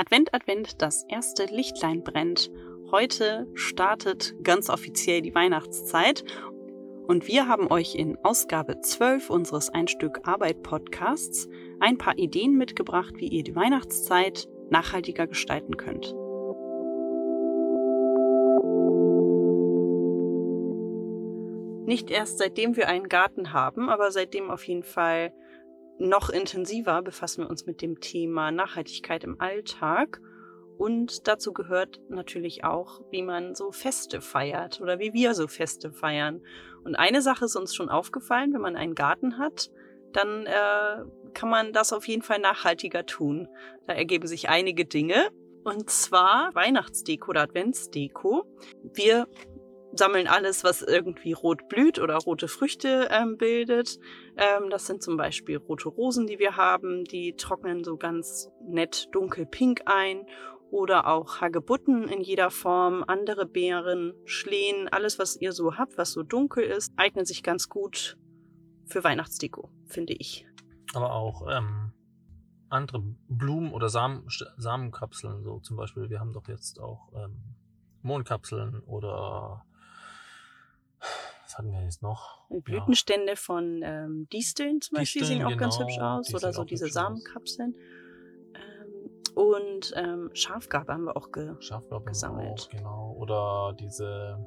[0.00, 2.50] Advent, Advent, das erste Lichtlein brennt.
[2.90, 6.24] Heute startet ganz offiziell die Weihnachtszeit
[7.06, 11.50] und wir haben euch in Ausgabe 12 unseres Ein Stück Arbeit Podcasts
[11.80, 16.14] ein paar Ideen mitgebracht, wie ihr die Weihnachtszeit nachhaltiger gestalten könnt.
[21.86, 25.34] Nicht erst seitdem wir einen Garten haben, aber seitdem auf jeden Fall
[26.00, 30.20] noch intensiver befassen wir uns mit dem Thema Nachhaltigkeit im Alltag.
[30.78, 35.92] Und dazu gehört natürlich auch, wie man so Feste feiert oder wie wir so Feste
[35.92, 36.40] feiern.
[36.84, 39.70] Und eine Sache ist uns schon aufgefallen, wenn man einen Garten hat,
[40.14, 43.46] dann äh, kann man das auf jeden Fall nachhaltiger tun.
[43.86, 45.28] Da ergeben sich einige Dinge.
[45.64, 48.46] Und zwar Weihnachtsdeko oder Adventsdeko.
[48.94, 49.28] Wir
[49.92, 53.98] sammeln alles, was irgendwie rot blüht oder rote Früchte ähm, bildet.
[54.36, 57.04] Ähm, das sind zum Beispiel rote Rosen, die wir haben.
[57.04, 60.26] Die trocknen so ganz nett dunkelpink ein.
[60.70, 66.12] Oder auch Hagebutten in jeder Form, andere Beeren, Schlehen, alles, was ihr so habt, was
[66.12, 68.16] so dunkel ist, eignet sich ganz gut
[68.86, 70.46] für Weihnachtsdeko, finde ich.
[70.94, 71.92] Aber auch ähm,
[72.68, 76.08] andere Blumen oder Samen, Samenkapseln, so zum Beispiel.
[76.08, 77.56] Wir haben doch jetzt auch ähm,
[78.02, 79.64] Mondkapseln oder
[81.44, 82.48] was hatten wir jetzt noch?
[82.48, 83.36] Blütenstände ja.
[83.36, 86.34] von ähm, Disteln zum Beispiel Disteln, sehen auch genau, ganz hübsch aus.
[86.34, 87.74] Oder so diese Samenkapseln.
[88.54, 92.60] Ähm, und ähm, Schafgarbe haben wir auch ge Schafgarbe gesammelt.
[92.60, 93.16] Auch, genau.
[93.18, 94.46] Oder diese,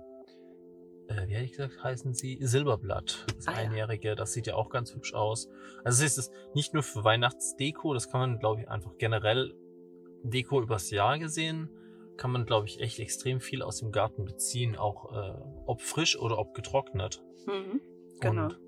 [1.07, 2.37] äh, wie hätte ich gesagt, heißen sie?
[2.41, 3.25] Silberblatt.
[3.35, 4.09] Das ah, Einjährige.
[4.09, 4.15] Ja.
[4.15, 5.49] Das sieht ja auch ganz hübsch aus.
[5.83, 9.53] Also es ist nicht nur für Weihnachtsdeko, das kann man, glaube ich, einfach generell
[10.23, 11.69] Deko übers Jahr gesehen
[12.17, 15.33] kann man, glaube ich, echt extrem viel aus dem Garten beziehen, auch äh,
[15.65, 17.23] ob frisch oder ob getrocknet.
[17.45, 17.81] Mhm,
[18.19, 18.45] genau.
[18.45, 18.59] Und,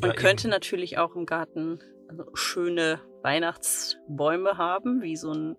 [0.00, 0.50] man ja, könnte eben.
[0.50, 5.56] natürlich auch im Garten also, schöne Weihnachtsbäume haben, wie so ein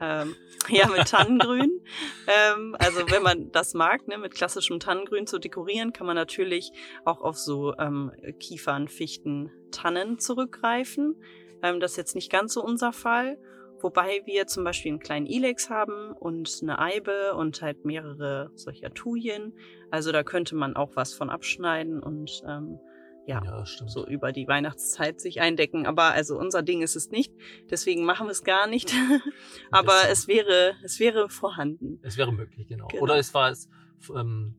[0.00, 0.34] ähm,
[0.68, 1.80] ja mit Tannengrün.
[2.26, 6.72] ähm, also wenn man das mag, ne, mit klassischem Tannengrün zu dekorieren, kann man natürlich
[7.04, 11.16] auch auf so ähm, Kiefern, Fichten, Tannen zurückgreifen.
[11.62, 13.38] Ähm, das ist jetzt nicht ganz so unser Fall.
[13.82, 18.92] Wobei wir zum Beispiel einen kleinen Ilex haben und eine Eibe und halt mehrere solcher
[18.92, 19.52] Tujen.
[19.90, 22.78] Also da könnte man auch was von abschneiden und ähm,
[23.26, 25.86] ja, ja so über die Weihnachtszeit sich eindecken.
[25.86, 27.32] Aber also unser Ding ist es nicht.
[27.70, 28.92] Deswegen machen wir es gar nicht.
[29.70, 32.00] Aber es wäre, es wäre vorhanden.
[32.02, 32.88] Es wäre möglich, genau.
[32.88, 33.02] genau.
[33.02, 33.68] Oder es war es
[34.14, 34.56] ähm,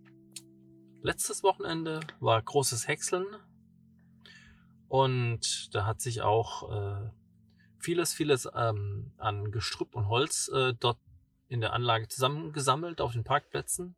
[1.01, 3.25] letztes Wochenende war großes Häckseln.
[4.87, 7.09] Und da hat sich auch äh,
[7.83, 10.97] vieles, vieles ähm, an Gestrüpp und Holz äh, dort
[11.49, 13.95] in der Anlage zusammengesammelt auf den Parkplätzen.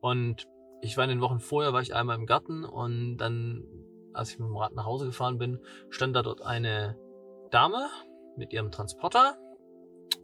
[0.00, 0.46] Und
[0.82, 3.64] ich war in den Wochen vorher, war ich einmal im Garten und dann,
[4.12, 5.60] als ich mit dem Rad nach Hause gefahren bin,
[5.90, 6.96] stand da dort eine
[7.50, 7.88] Dame
[8.36, 9.36] mit ihrem Transporter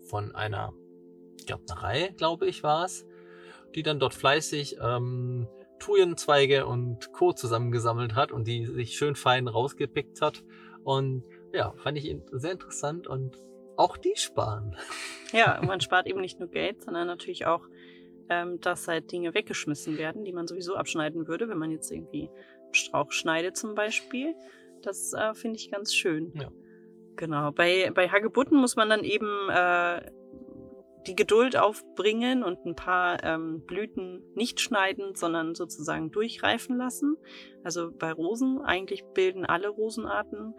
[0.08, 0.72] von einer
[1.46, 3.06] Gärtnerei, glaube ich, war es,
[3.74, 5.48] die dann dort fleißig ähm,
[5.78, 7.32] Thujenzweige und Co.
[7.32, 10.44] zusammengesammelt hat und die sich schön fein rausgepickt hat.
[10.82, 11.24] Und
[11.58, 13.36] ja, fand ich sehr interessant und
[13.76, 14.76] auch die sparen.
[15.30, 17.68] Ja, man spart eben nicht nur Geld, sondern natürlich auch,
[18.30, 22.30] ähm, dass halt Dinge weggeschmissen werden, die man sowieso abschneiden würde, wenn man jetzt irgendwie
[22.72, 24.34] Strauch schneidet zum Beispiel.
[24.80, 26.32] Das äh, finde ich ganz schön.
[26.34, 26.50] Ja.
[27.16, 27.52] Genau.
[27.52, 30.00] Bei, bei Hagebutten muss man dann eben äh,
[31.06, 37.18] die Geduld aufbringen und ein paar ähm, Blüten nicht schneiden, sondern sozusagen durchreifen lassen.
[37.62, 40.54] Also bei Rosen, eigentlich bilden alle Rosenarten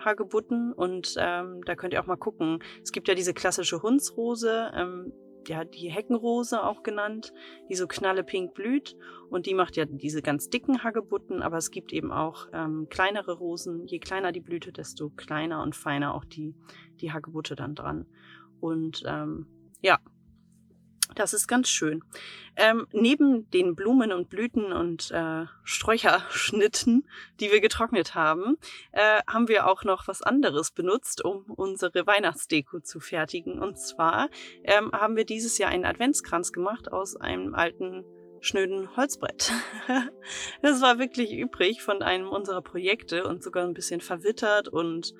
[0.00, 2.58] Hagebutten und ähm, da könnt ihr auch mal gucken.
[2.82, 5.12] Es gibt ja diese klassische Hundsrose, ähm,
[5.48, 7.32] ja, die Heckenrose auch genannt,
[7.68, 8.96] die so knallepink blüht
[9.28, 13.32] und die macht ja diese ganz dicken Hagebutten, aber es gibt eben auch ähm, kleinere
[13.32, 13.86] Rosen.
[13.86, 16.54] Je kleiner die Blüte, desto kleiner und feiner auch die,
[17.00, 18.06] die Hagebutte dann dran.
[18.60, 19.46] Und ähm,
[19.80, 19.98] ja,
[21.14, 22.02] das ist ganz schön.
[22.56, 27.08] Ähm, neben den Blumen und Blüten und äh, Sträucherschnitten,
[27.40, 28.58] die wir getrocknet haben,
[28.92, 33.58] äh, haben wir auch noch was anderes benutzt, um unsere Weihnachtsdeko zu fertigen.
[33.58, 34.28] Und zwar
[34.64, 38.04] ähm, haben wir dieses Jahr einen Adventskranz gemacht aus einem alten
[38.40, 39.52] schnöden Holzbrett.
[40.62, 45.14] das war wirklich übrig von einem unserer Projekte und sogar ein bisschen verwittert und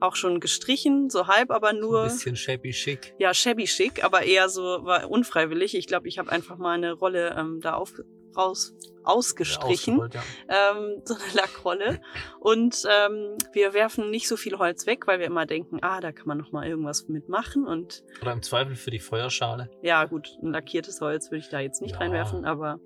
[0.00, 2.02] auch schon gestrichen, so halb, aber nur.
[2.02, 3.14] Ein bisschen shabby chic.
[3.18, 5.74] Ja, shabby chic, aber eher so war unfreiwillig.
[5.74, 7.92] Ich glaube, ich habe einfach mal eine Rolle ähm, da auf,
[8.36, 8.74] raus
[9.06, 12.00] ausgestrichen, ja, ähm, so eine Lackrolle.
[12.40, 16.12] Und ähm, wir werfen nicht so viel Holz weg, weil wir immer denken, ah, da
[16.12, 19.70] kann man noch mal irgendwas mitmachen und oder im Zweifel für die Feuerschale.
[19.82, 21.98] Ja, gut, ein lackiertes Holz würde ich da jetzt nicht ja.
[21.98, 22.80] reinwerfen, aber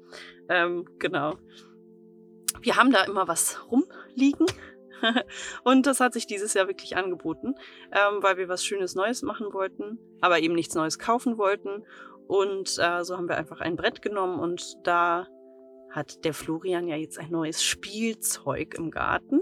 [0.49, 1.37] ähm, genau.
[2.61, 4.47] Wir haben da immer was rumliegen
[5.65, 7.55] und das hat sich dieses Jahr wirklich angeboten,
[7.93, 11.85] ähm, weil wir was Schönes Neues machen wollten, aber eben nichts Neues kaufen wollten.
[12.27, 15.27] Und äh, so haben wir einfach ein Brett genommen und da
[15.91, 19.41] hat der Florian ja jetzt ein neues Spielzeug im Garten.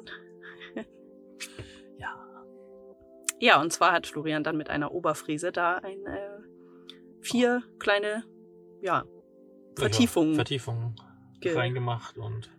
[1.99, 2.15] Ja.
[3.41, 6.39] Ja, und zwar hat Florian dann mit einer Oberfräse da ein äh,
[7.21, 8.25] vier kleine,
[8.81, 9.05] ja,
[9.77, 10.97] Vertiefungen Vertiefungen
[11.41, 12.51] ge- reingemacht und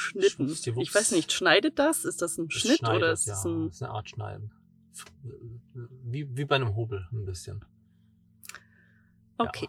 [0.00, 0.48] Schnitten.
[0.80, 2.04] Ich weiß nicht, schneidet das?
[2.04, 3.68] Ist das ein es Schnitt schneidet, oder ist ja, das ein.
[3.68, 4.52] ist eine Art Schneiden.
[6.04, 7.64] Wie, wie bei einem Hobel ein bisschen.
[9.38, 9.68] Okay.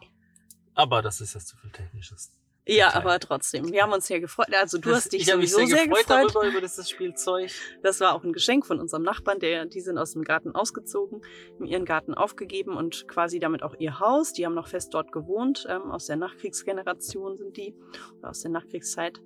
[0.74, 2.31] Aber das ist jetzt zu viel Technisches.
[2.68, 3.00] Ja, Detail.
[3.00, 3.72] aber trotzdem.
[3.72, 4.54] Wir haben uns sehr gefreut.
[4.54, 6.36] Also du hast dich ich habe mich sowieso sehr gefreut, gefreut.
[6.36, 7.50] darüber, über dieses Spielzeug.
[7.81, 11.22] Das war auch ein Geschenk von unserem Nachbarn, der, die sind aus dem Garten ausgezogen,
[11.56, 14.34] haben ihren Garten aufgegeben und quasi damit auch ihr Haus.
[14.34, 17.74] Die haben noch fest dort gewohnt, ähm, aus der Nachkriegsgeneration sind die,
[18.19, 19.19] oder aus der Nachkriegszeit.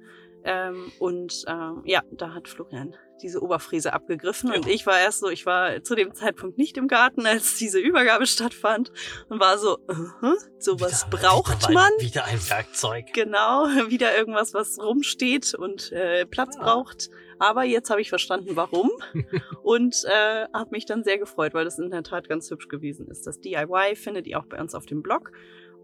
[0.45, 5.29] Ähm, und ähm, ja, da hat Florian diese Oberfräse abgegriffen und ich war erst so,
[5.29, 8.91] ich war zu dem Zeitpunkt nicht im Garten, als diese Übergabe stattfand
[9.29, 11.91] und war so, uh sowas Wieder- braucht wieder, man.
[11.99, 13.05] Wieder ein Werkzeug.
[13.13, 16.63] Genau, wieder irgendwas, was rumsteht und äh, Platz Ah.
[16.63, 17.09] braucht.
[17.39, 18.91] Aber jetzt habe ich verstanden, warum.
[19.63, 23.07] und äh, habe mich dann sehr gefreut, weil das in der Tat ganz hübsch gewesen
[23.07, 23.25] ist.
[23.27, 25.31] Das DIY findet ihr auch bei uns auf dem Blog.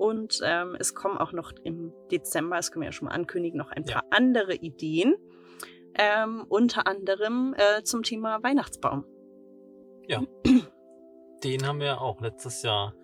[0.01, 3.55] Und ähm, es kommen auch noch im Dezember, das können wir ja schon mal ankündigen,
[3.55, 4.01] noch ein Ja.
[4.01, 5.15] paar andere Ideen.
[5.93, 9.05] Ähm, unter anderem äh, zum Thema Weihnachtsbaum.
[11.43, 12.95] Den haben wir auch letztes Jahr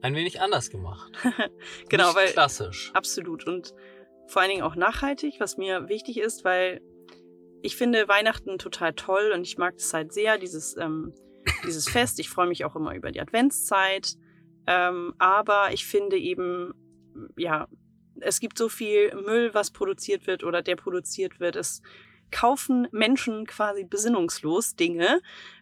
[0.00, 1.12] ein wenig anders gemacht.
[1.90, 2.90] Genau, Nicht weil klassisch.
[2.94, 3.46] Absolut.
[3.46, 3.74] Und
[4.28, 6.80] vor allen Dingen auch nachhaltig, was mir wichtig ist, weil
[7.60, 11.12] ich finde Weihnachten total toll und ich mag es halt sehr, dieses, ähm,
[11.66, 12.18] dieses Fest.
[12.18, 14.16] Ich freue mich auch immer über die Adventszeit.
[14.66, 16.74] Ähm, aber ich finde eben,
[17.36, 17.68] ja,
[18.20, 21.56] es gibt so viel Müll, was produziert wird oder der produziert wird.
[21.56, 21.82] Es
[22.30, 25.20] kaufen Menschen quasi besinnungslos Dinge.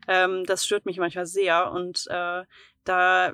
[0.08, 2.44] Ähm, das stört mich manchmal sehr und äh,
[2.84, 3.32] da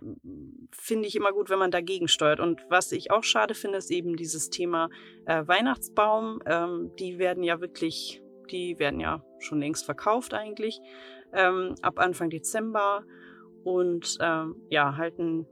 [0.70, 2.40] finde ich immer gut, wenn man dagegen steuert.
[2.40, 4.88] Und was ich auch schade finde, ist eben dieses Thema
[5.26, 6.40] äh, Weihnachtsbaum.
[6.46, 10.80] Ähm, die werden ja wirklich, die werden ja schon längst verkauft eigentlich,
[11.32, 13.04] ähm, ab Anfang Dezember
[13.64, 15.46] und ähm, ja, halten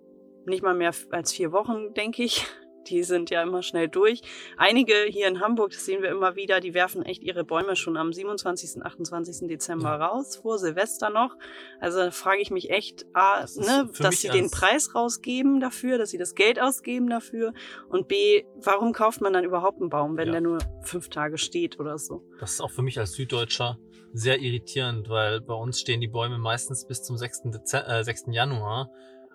[0.48, 2.44] nicht mal mehr als vier Wochen, denke ich.
[2.86, 4.22] Die sind ja immer schnell durch.
[4.56, 7.98] Einige hier in Hamburg, das sehen wir immer wieder, die werfen echt ihre Bäume schon
[7.98, 9.46] am 27., 28.
[9.46, 10.06] Dezember Ja.
[10.06, 11.36] raus, vor Silvester noch.
[11.80, 16.08] Also frage ich mich echt, A, Das ne, dass sie den Preis rausgeben dafür, dass
[16.12, 17.52] sie das Geld ausgeben dafür.
[17.90, 20.32] Und B, warum kauft man dann überhaupt einen Baum, wenn Ja.
[20.32, 22.22] der nur fünf Tage steht oder so?
[22.40, 23.76] Das ist auch für mich als Süddeutscher
[24.14, 27.42] sehr irritierend, weil bei uns stehen die Bäume meistens bis zum 6.
[27.50, 28.28] Dez äh, 6.
[28.30, 28.90] Januar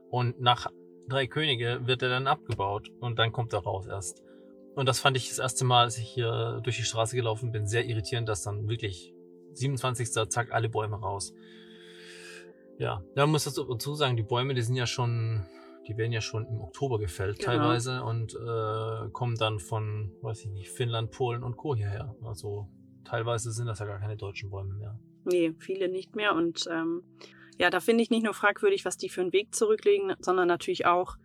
[0.10, 0.71] und nach
[1.07, 4.23] drei Könige wird er dann abgebaut und dann kommt er raus erst.
[4.75, 7.67] Und das fand ich das erste Mal, als ich hier durch die Straße gelaufen bin,
[7.67, 9.13] sehr irritierend, dass dann wirklich
[9.53, 10.11] 27.
[10.29, 11.33] zack, alle Bäume raus.
[12.79, 15.45] Ja, da muss ich dazu sagen, die Bäume, die sind ja schon,
[15.88, 17.51] die werden ja schon im Oktober gefällt Genau.
[17.51, 21.75] teilweise und äh, kommen dann von, weiß ich nicht, Finnland, Polen und Co.
[21.75, 22.15] hierher.
[22.23, 22.67] Also
[23.05, 25.00] teilweise sind das ja gar keine deutschen Bäume mehr.
[25.25, 26.33] Nee, viele nicht mehr.
[26.33, 27.03] Und ähm,
[27.59, 30.85] ja, da finde ich nicht nur fragwürdig, was die für einen Weg zurücklegen, sondern natürlich
[30.85, 31.15] auch,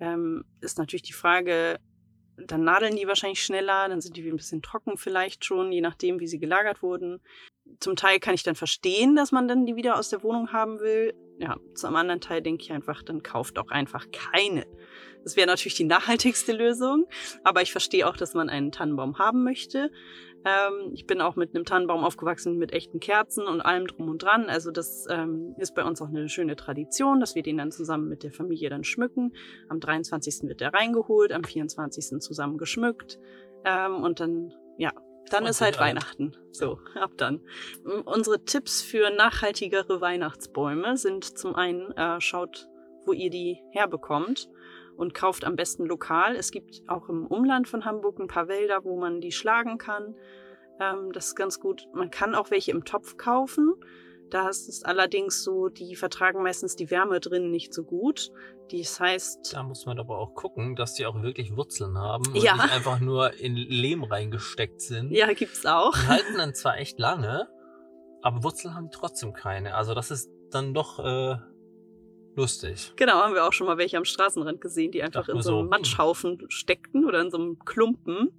[0.00, 1.78] ähm, ist natürlich die Frage,
[2.46, 6.20] dann nadeln die wahrscheinlich schneller, dann sind die ein bisschen trocken vielleicht schon, je nachdem,
[6.20, 7.20] wie sie gelagert wurden.
[7.80, 10.80] Zum Teil kann ich dann verstehen, dass man dann die wieder aus der Wohnung haben
[10.80, 11.14] will.
[11.38, 14.66] Ja, zum anderen Teil denke ich einfach, dann kauft auch einfach keine.
[15.22, 17.06] Das wäre natürlich die nachhaltigste Lösung,
[17.44, 19.90] aber ich verstehe auch, dass man einen Tannenbaum haben möchte.
[20.44, 24.22] Ähm, ich bin auch mit einem Tannenbaum aufgewachsen mit echten Kerzen und allem drum und
[24.22, 24.48] dran.
[24.48, 28.08] Also das ähm, ist bei uns auch eine schöne Tradition, dass wir den dann zusammen
[28.08, 29.34] mit der Familie dann schmücken.
[29.68, 30.48] Am 23.
[30.48, 32.20] wird der reingeholt, am 24.
[32.20, 33.18] zusammen geschmückt
[33.64, 34.92] ähm, und dann, ja,
[35.28, 35.78] dann Und ist halt.
[35.78, 36.36] Weihnachten.
[36.52, 37.40] So, ab dann.
[38.06, 42.66] Unsere Tipps für nachhaltigere Weihnachtsbäume sind zum einen, äh, schaut,
[43.04, 44.48] wo ihr die herbekommt
[45.00, 46.36] und kauft am besten lokal.
[46.36, 50.14] Es gibt auch im Umland von Hamburg ein paar Wälder, wo man die schlagen kann.
[50.80, 51.86] Ähm, das ist ganz gut.
[51.94, 53.74] Man kann auch welche im Topf kaufen.
[54.30, 58.30] Da ist es allerdings so, die vertragen meistens die Wärme drin nicht so gut.
[58.70, 62.36] Das heißt, Da muss man aber auch gucken, dass die auch wirklich Wurzeln haben und
[62.36, 62.54] Ja.
[62.54, 65.10] nicht einfach nur in Lehm reingesteckt sind.
[65.10, 65.94] ja, gibt's auch.
[65.94, 67.48] Die halten dann zwar echt lange,
[68.22, 69.74] aber Wurzeln haben die trotzdem keine.
[69.74, 71.36] Also das ist dann doch äh,
[72.36, 72.92] lustig.
[72.96, 75.64] Genau, haben wir auch schon mal welche am Straßenrand gesehen, die einfach in so einem
[75.66, 78.30] so, Matschhaufen steckten oder in so einem Klumpen.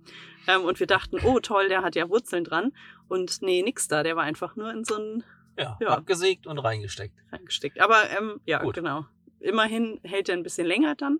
[0.48, 2.72] Ähm, und wir dachten, oh toll, der hat ja Wurzeln dran.
[3.08, 5.24] Und nee, nix da, der war einfach nur in so einen
[5.58, 5.90] Ja, Ja.
[5.90, 7.16] abgesägt und reingesteckt.
[7.32, 7.80] reingesteckt.
[7.80, 8.76] Aber ähm, ja, Gut.
[8.76, 9.06] genau.
[9.42, 11.20] Immerhin hält er ein bisschen länger dann.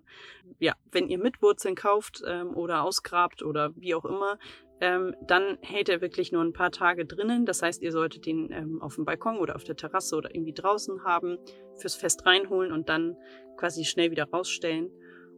[0.58, 4.38] Ja, wenn ihr mit Wurzeln kauft ähm, oder ausgrabt oder wie auch immer,
[4.80, 7.46] ähm, dann hält er wirklich nur ein paar Tage drinnen.
[7.46, 10.54] Das heißt, ihr solltet ihn ähm, auf dem Balkon oder auf der Terrasse oder irgendwie
[10.54, 11.38] draußen haben,
[11.76, 13.16] fürs Fest reinholen und dann
[13.56, 14.90] quasi schnell wieder rausstellen.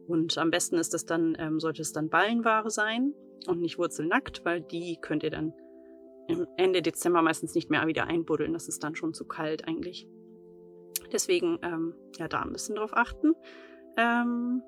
[0.07, 3.13] Und am besten ist es dann, ähm, sollte es dann Ballenware sein
[3.47, 5.53] und nicht wurzelnackt, weil die könnt ihr dann
[6.57, 8.53] Ende Dezember meistens nicht mehr wieder einbuddeln.
[8.53, 10.07] Das ist dann schon zu kalt eigentlich.
[11.11, 13.33] Deswegen, ähm, ja, da ein bisschen drauf achten.
[13.97, 14.61] Ähm,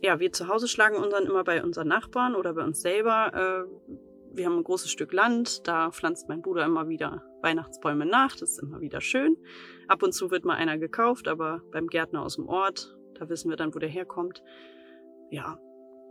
[0.00, 3.66] ja, wir zu Hause schlagen unseren immer bei unseren Nachbarn oder bei uns selber.
[3.68, 3.92] Äh,
[4.34, 8.52] wir haben ein großes Stück Land, da pflanzt mein Bruder immer wieder Weihnachtsbäume nach, das
[8.52, 9.36] ist immer wieder schön.
[9.88, 13.50] Ab und zu wird mal einer gekauft, aber beim Gärtner aus dem Ort, da wissen
[13.50, 14.42] wir dann, wo der herkommt.
[15.30, 15.58] Ja,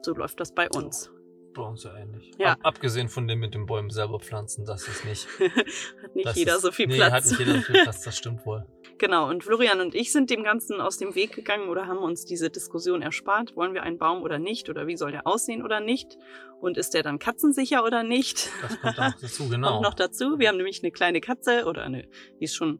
[0.03, 1.11] so läuft das bei uns.
[1.53, 2.31] Bei uns ja ähnlich.
[2.37, 2.53] Ja.
[2.53, 5.27] Ab, abgesehen von dem mit den Bäumen selber pflanzen, das ist nicht.
[6.11, 7.11] hat nicht das jeder ist, so viel nee, Platz.
[7.11, 8.65] hat nicht jeder so viel Platz, das stimmt wohl.
[8.97, 12.23] Genau, und Florian und ich sind dem Ganzen aus dem Weg gegangen oder haben uns
[12.23, 13.55] diese Diskussion erspart.
[13.55, 14.69] Wollen wir einen Baum oder nicht?
[14.69, 16.19] Oder wie soll der aussehen oder nicht?
[16.59, 18.51] Und ist der dann katzensicher oder nicht?
[18.61, 19.69] Das kommt auch dazu, genau.
[19.71, 20.37] Kommt noch dazu.
[20.37, 22.07] Wir haben nämlich eine kleine Katze oder eine,
[22.39, 22.77] die ist schon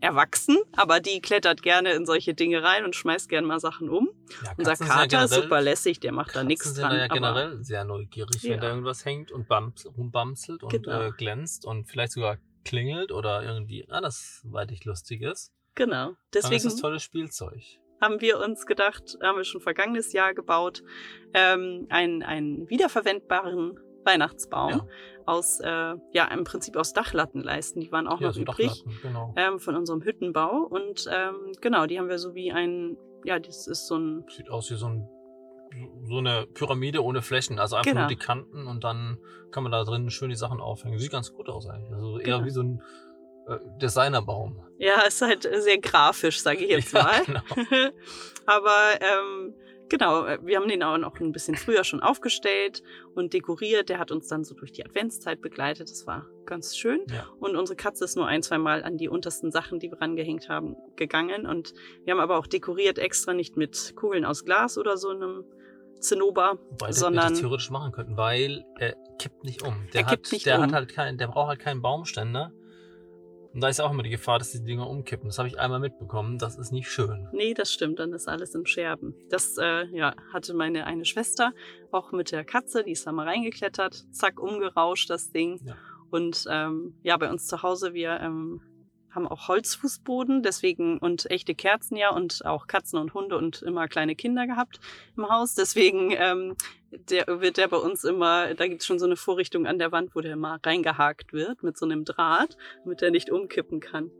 [0.00, 4.08] erwachsen, aber die klettert gerne in solche Dinge rein und schmeißt gerne mal Sachen um.
[4.44, 6.90] ja, Unser sind ja Kater ist super lässig, der macht da Katzen nichts sind dran.
[6.92, 8.52] da ja generell sehr neugierig, Ja.
[8.54, 11.02] wenn da irgendwas hängt und bams, rumbamselt und Genau.
[11.02, 15.52] äh, glänzt und vielleicht sogar klingelt oder irgendwie andersweitig lustig ist.
[15.74, 16.06] genau.
[16.06, 17.62] Dann Deswegen ist das tolles Spielzeug.
[18.00, 20.82] haben wir uns gedacht, haben wir schon vergangenes Jahr gebaut,
[21.34, 24.86] ähm, einen, einen wiederverwendbaren Weihnachtsbaum Ja.
[25.26, 27.80] aus, äh, ja, im Prinzip aus Dachlattenleisten.
[27.80, 29.34] Die waren auch ja, noch so übrig genau.
[29.36, 30.66] ähm, von unserem Hüttenbau.
[30.68, 34.50] Und ähm, genau, die haben wir so wie ein, ja, das ist so ein, Sieht
[34.50, 35.08] aus wie so, ein,
[36.08, 38.00] so eine Pyramide ohne Flächen, also einfach Genau.
[38.02, 39.18] nur die Kanten und dann
[39.52, 40.98] kann man da drin schön die Sachen aufhängen.
[40.98, 41.92] Sieht ganz gut aus eigentlich.
[41.92, 42.44] Also eher Genau.
[42.44, 42.82] wie so ein
[43.48, 44.62] äh, Designerbaum.
[44.78, 47.24] ja, ist halt sehr grafisch, sage ich jetzt Ja, mal.
[47.24, 47.40] genau.
[48.46, 49.54] Aber ähm,
[49.90, 52.82] genau, äh, wir haben den auch noch ein bisschen früher schon aufgestellt
[53.14, 53.90] und dekoriert.
[53.90, 55.90] Der hat uns dann so durch die Adventszeit begleitet.
[55.90, 57.00] Das war ganz schön.
[57.10, 57.26] Ja.
[57.38, 60.48] Und unsere Katze ist nur ein, zwei Mal an die untersten Sachen, die wir rangehängt
[60.48, 61.46] haben, gegangen.
[61.46, 65.44] Und wir haben aber auch dekoriert extra nicht mit Kugeln aus Glas oder so einem
[66.00, 69.86] Zinnober, Wobei wir sondern das theoretisch machen könnten, weil er kippt nicht um.
[69.92, 70.62] Der Er hat, kippt nicht der um.
[70.62, 72.52] hat halt keinen, der braucht halt keinen Baumständer.
[73.52, 75.28] Und da ist auch immer die Gefahr, dass die Dinger umkippen.
[75.28, 76.38] Das habe ich einmal mitbekommen.
[76.38, 77.28] Das ist nicht schön.
[77.32, 79.14] Nee, das stimmt, dann ist alles in Scherben.
[79.28, 81.52] Das äh, ja, hatte meine eine Schwester
[81.90, 85.60] auch mit der Katze, die ist da mal reingeklettert, zack, umgerauscht das Ding.
[85.64, 85.76] Ja.
[86.10, 88.60] Und ähm, ja, bei uns zu Hause, wir ähm,
[89.10, 93.88] haben auch Holzfußboden, deswegen und echte Kerzen ja und auch Katzen und Hunde und immer
[93.88, 94.80] kleine Kinder gehabt
[95.16, 95.54] im Haus.
[95.54, 96.56] Deswegen ähm,
[96.90, 100.14] der, wird der bei uns immer, da gibt's schon so eine Vorrichtung an der Wand,
[100.14, 104.10] wo der mal reingehakt wird mit so einem Draht, damit er nicht umkippen kann.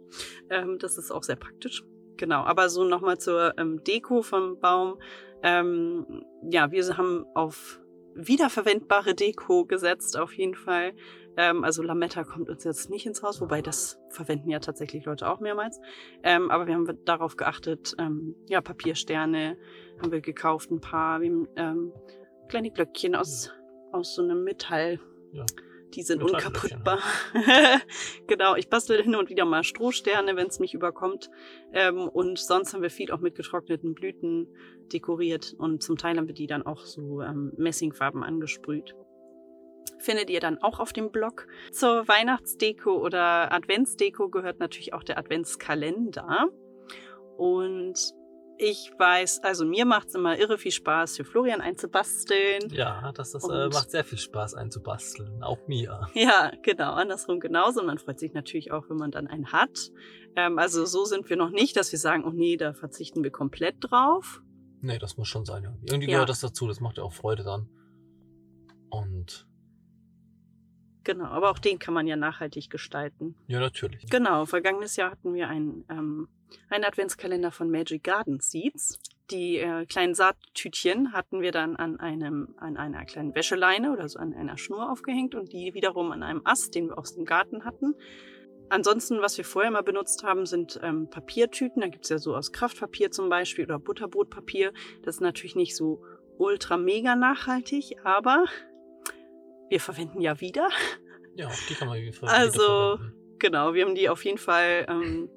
[0.51, 1.83] Ähm, das ist auch sehr praktisch.
[2.17, 5.01] Genau, aber so nochmal zur ähm, Deko vom Baum.
[5.43, 7.81] Ähm, ja, wir haben auf
[8.15, 10.93] wiederverwendbare Deko gesetzt, auf jeden Fall.
[11.37, 15.29] Ähm, also Lametta kommt uns jetzt nicht ins Haus, wobei das verwenden ja tatsächlich Leute
[15.31, 15.81] auch mehrmals.
[16.23, 19.57] Ähm, aber wir haben darauf geachtet, ähm, ja, Papiersterne
[20.01, 21.93] haben wir gekauft, ein paar, wir ähm,
[22.51, 23.53] kleine Glöckchen aus,
[23.93, 25.01] aus so einem Metall.
[25.33, 25.47] Ja.
[25.95, 27.01] Die sind unkaputtbar.
[28.29, 31.31] genau, ich bastel hin und wieder mal Strohsterne, wenn es mich überkommt.
[31.73, 34.49] Ähm, und sonst haben wir viel auch mit getrockneten Blüten
[34.93, 38.95] dekoriert und zum Teil haben wir die dann auch so ähm, Messingfarben angesprüht.
[39.99, 41.47] Findet ihr dann auch auf dem Blog.
[41.73, 46.49] Zur Weihnachtsdeko oder Adventsdeko gehört natürlich auch der Adventskalender.
[47.37, 48.15] Und
[48.63, 52.69] ich weiß, also mir macht es immer irre viel Spaß, für Florian einzubasteln.
[52.71, 55.43] Ja, das, das äh, macht sehr viel Spaß einzubasteln.
[55.43, 56.09] Auch mir.
[56.15, 57.83] Ja, genau, andersrum genauso.
[57.83, 59.91] Man freut sich natürlich auch, wenn man dann einen hat.
[60.37, 63.31] Ähm, also so sind wir noch nicht, dass wir sagen, oh nee, da verzichten wir
[63.31, 64.43] komplett drauf.
[64.83, 65.65] Nee, das muss schon sein.
[65.65, 66.17] Irgendwie, irgendwie Ja.
[66.17, 66.67] gehört das dazu.
[66.69, 67.69] Das macht ja auch Freude dann.
[68.91, 69.47] Und
[71.03, 73.35] Genau, aber auch den kann man ja nachhaltig gestalten.
[73.47, 74.05] ja, natürlich.
[74.11, 76.29] Genau, vergangenes Jahr hatten wir einen, ähm,
[76.71, 78.99] einen Adventskalender von Magic Garden Seeds.
[79.31, 84.19] Die äh, kleinen Saattütchen hatten wir dann an, einem, an einer kleinen Wäscheleine oder so
[84.19, 87.65] an einer Schnur aufgehängt und die wiederum an einem Ast, den wir aus dem Garten
[87.65, 87.95] hatten.
[88.71, 91.83] Ansonsten, was wir vorher mal benutzt haben, sind ähm, Papiertüten.
[91.83, 94.73] Da gibt's ja so aus Kraftpapier zum Beispiel oder Butterbrotpapier.
[95.03, 96.05] Das ist natürlich nicht so
[96.39, 98.47] ultra mega nachhaltig, aber
[99.69, 100.69] wir verwenden ja wieder.
[101.35, 102.99] Ja, die kann man wieder Also-.
[103.39, 105.31] Genau, wir haben die auf jeden Fall ähm,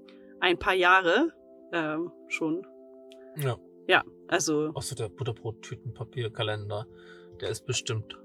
[0.43, 1.31] ein paar Jahre
[1.71, 2.67] ähm, schon.
[3.37, 3.57] Ja.
[3.87, 6.85] Ja, also Außer der Butterbrot-Tütenpapierkalender.
[7.41, 8.17] Der ist bestimmt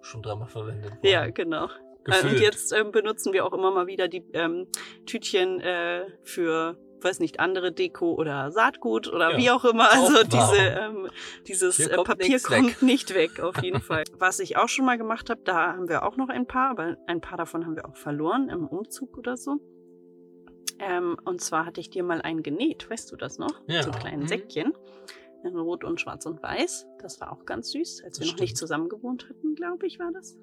[0.00, 1.00] schon dreimal verwendet worden.
[1.06, 1.66] ja, genau.
[1.66, 2.40] Äh, und Gefüllt.
[2.40, 4.66] jetzt ähm, benutzen wir auch immer mal wieder die ähm,
[5.06, 9.38] Tütchen äh, für, weiß nicht, andere Deko oder Saatgut oder Ja.
[9.38, 9.92] wie auch immer.
[9.92, 10.22] Also Aufbau.
[10.50, 11.08] diese, ähm,
[11.46, 12.82] dieses äh, kommt Papier kommt weg.
[12.82, 14.02] nicht weg, auf jeden Fall.
[14.18, 16.96] Was ich auch schon mal gemacht habe, da haben wir auch noch ein paar, aber
[17.06, 19.60] ein paar davon haben wir auch verloren im Umzug oder so.
[20.82, 23.62] Ähm, und zwar hatte ich dir mal einen genäht, weißt du das noch?
[23.68, 23.82] Ja.
[23.82, 24.28] So ein kleinen Mhm.
[24.28, 24.72] Säckchen.
[25.44, 26.86] In Rot und Schwarz und Weiß.
[27.00, 28.58] Das war auch ganz süß, als wir Das noch nicht stimmt.
[28.58, 30.36] zusammen gewohnt hatten, glaube ich, war das.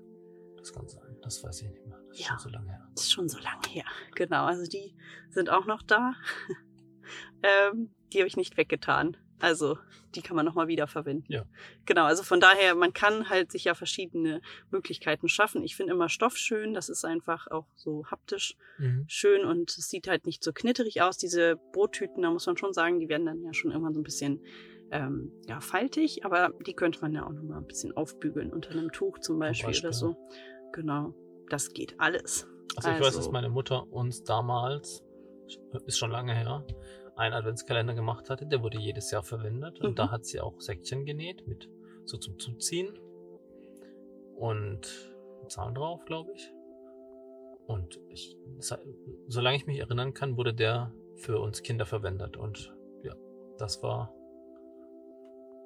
[0.58, 1.18] Das kann sein.
[1.22, 1.98] Das weiß ich nicht mehr.
[2.10, 2.32] Das ist Ja.
[2.32, 2.88] schon so lange her.
[2.96, 3.86] Das ist schon so lange her.
[4.16, 4.96] Genau, also die
[5.30, 6.14] sind auch noch da.
[7.44, 9.16] ähm, die habe ich nicht weggetan.
[9.40, 9.78] Also
[10.16, 11.26] die kann man nochmal wiederverwenden.
[11.32, 11.46] Ja.
[11.86, 14.42] Genau, also von daher, man kann halt sich ja verschiedene
[14.72, 15.64] Möglichkeiten schaffen.
[15.64, 19.06] Ich finde immer Stoff schön, das ist einfach auch so haptisch Mhm.
[19.08, 21.18] schön und es sieht halt nicht so knitterig aus.
[21.18, 24.04] Diese Brottüten, da muss man schon sagen, die werden dann ja schon immer so ein
[24.04, 24.44] bisschen
[24.92, 28.92] ähm, ja, faltig, aber die könnte man ja auch nochmal ein bisschen aufbügeln unter einem
[28.92, 30.16] Tuch zum Beispiel, Beispiel, oder so.
[30.74, 31.14] Genau,
[31.50, 32.48] das geht alles.
[32.76, 35.04] Also ich weiß, dass Also- meine Mutter uns damals,
[35.86, 36.66] ist schon lange her,
[37.20, 38.46] einen Adventskalender gemacht hatte.
[38.48, 39.80] Der wurde jedes Jahr verwendet.
[39.82, 39.96] Und Mhm.
[39.96, 41.70] da hat sie auch Säckchen genäht mit
[42.06, 42.98] so zum Zuziehen.
[44.36, 44.88] Und
[45.48, 46.52] Zahlen drauf, glaube ich.
[47.68, 48.38] Und ich,
[49.28, 52.38] solange ich mich erinnern kann, wurde der für uns Kinder verwendet.
[52.38, 52.74] Und
[53.04, 53.14] ja,
[53.58, 54.14] das war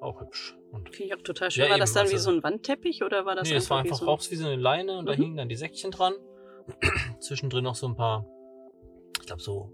[0.00, 0.58] auch hübsch.
[0.70, 1.64] Und Finde ich auch total schön.
[1.64, 3.70] Ja, war das eben, dann wie also- so ein Wandteppich oder war das nee, es
[3.70, 5.16] war wie einfach so raus wie so eine Leine und da Mhm.
[5.22, 6.12] hingen dann die Säckchen dran.
[7.20, 8.26] Zwischendrin noch so ein paar,
[9.20, 9.72] ich glaube, so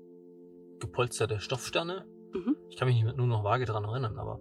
[0.81, 2.07] gepolsterte Stoffsterne.
[2.33, 2.57] Mhm.
[2.69, 4.41] Ich kann mich nicht nur noch vage dran erinnern, aber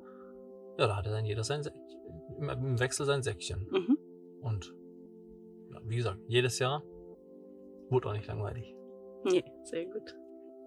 [0.77, 1.84] ja, da hatte dann jeder sein Säckchen,
[2.38, 3.67] im, im Wechsel sein Säckchen.
[3.69, 3.98] Mhm.
[4.41, 4.74] Und
[5.72, 6.84] ja, wie gesagt, jedes Jahr
[7.89, 8.74] wurde auch nicht langweilig.
[9.25, 10.15] Nee, sehr gut.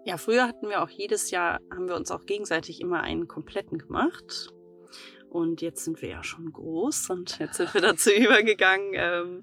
[0.05, 3.79] Ja, früher hatten wir auch jedes Jahr, haben wir uns auch gegenseitig immer einen kompletten
[3.79, 4.53] gemacht.
[5.31, 9.41] Und jetzt sind wir ja schon groß und jetzt sind wir dazu übergegangen, ähm,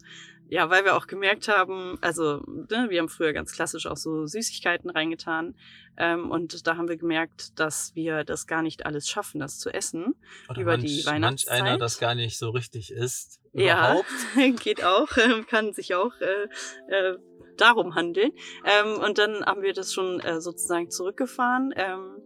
[0.49, 4.25] ja, weil wir auch gemerkt haben, also ne, wir haben früher ganz klassisch auch so
[4.25, 5.55] Süßigkeiten reingetan.
[5.95, 9.69] Ähm, und da haben wir gemerkt, dass wir das gar nicht alles schaffen, das zu
[9.71, 10.15] essen.
[10.49, 11.61] Oder Über manch, die manch Weihnachtszeit?
[11.61, 13.39] einer das gar nicht so richtig isst.
[13.53, 14.63] Ja, Überhaupt.
[14.63, 16.47] geht auch, ähm, kann sich auch äh,
[16.87, 17.17] äh,
[17.57, 18.31] darum handeln.
[18.65, 22.21] Ähm, und dann haben wir das schon äh, sozusagen zurückgefahren, ähm,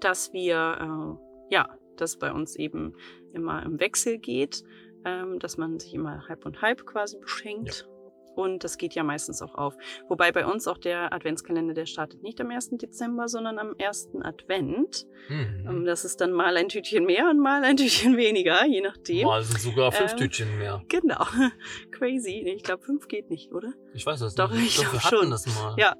[0.00, 1.18] dass wir,
[1.50, 2.94] äh, ja, das bei uns eben
[3.34, 4.62] immer im Wechsel geht,
[5.06, 7.88] ähm, dass man sich immer halb und halb quasi beschenkt.
[8.34, 9.74] Und das geht ja meistens auch auf.
[10.08, 12.68] Wobei bei uns auch der Adventskalender, der startet nicht am 1.
[12.72, 14.10] Dezember, sondern am 1.
[14.20, 15.06] Advent.
[15.30, 15.84] Ähm, Mhm.
[15.86, 19.24] Das ist dann mal ein Tütchen mehr und mal ein Tütchen weniger, je nachdem.
[19.26, 20.82] Mal sind sogar fünf Ähm, Tütchen mehr.
[20.88, 21.24] Genau.
[21.92, 22.42] Crazy.
[22.54, 23.72] Ich glaube, fünf geht nicht, oder?
[23.94, 24.66] Ich weiß das Doch, nicht.
[24.66, 25.30] ich Doch, glaub wir hatten schon.
[25.30, 25.74] das mal.
[25.78, 25.94] Ja.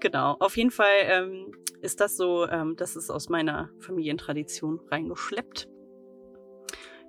[0.00, 0.36] Genau.
[0.38, 5.66] Auf jeden Fall ähm, ist das so, ähm, das ist aus meiner Familientradition reingeschleppt.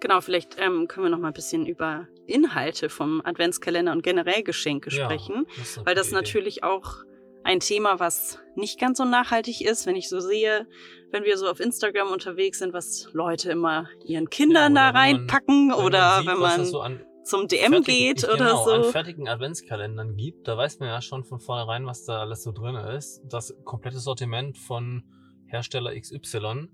[0.02, 4.44] Genau, vielleicht ähm, können wir noch mal ein bisschen über Inhalte vom Adventskalender und generell
[4.44, 6.16] Geschenke Ja, sprechen, das weil das Idee.
[6.16, 6.96] natürlich auch
[7.44, 10.68] ein Thema, was nicht ganz so nachhaltig ist, wenn ich so sehe,
[11.12, 15.00] wenn wir so auf Instagram unterwegs sind, was Leute immer ihren Kindern Ja, da oder
[15.00, 18.38] wenn man- reinpacken Wenn oder sieht, wenn man so an zum DM fertigen- geht oder
[18.38, 18.92] genau, an so.
[18.92, 22.76] fertigen Adventskalendern gibt, da weiß man ja schon von vornherein, was da alles so drin
[22.76, 23.22] ist.
[23.26, 25.04] Das komplette Sortiment von
[25.48, 26.70] Hersteller XY,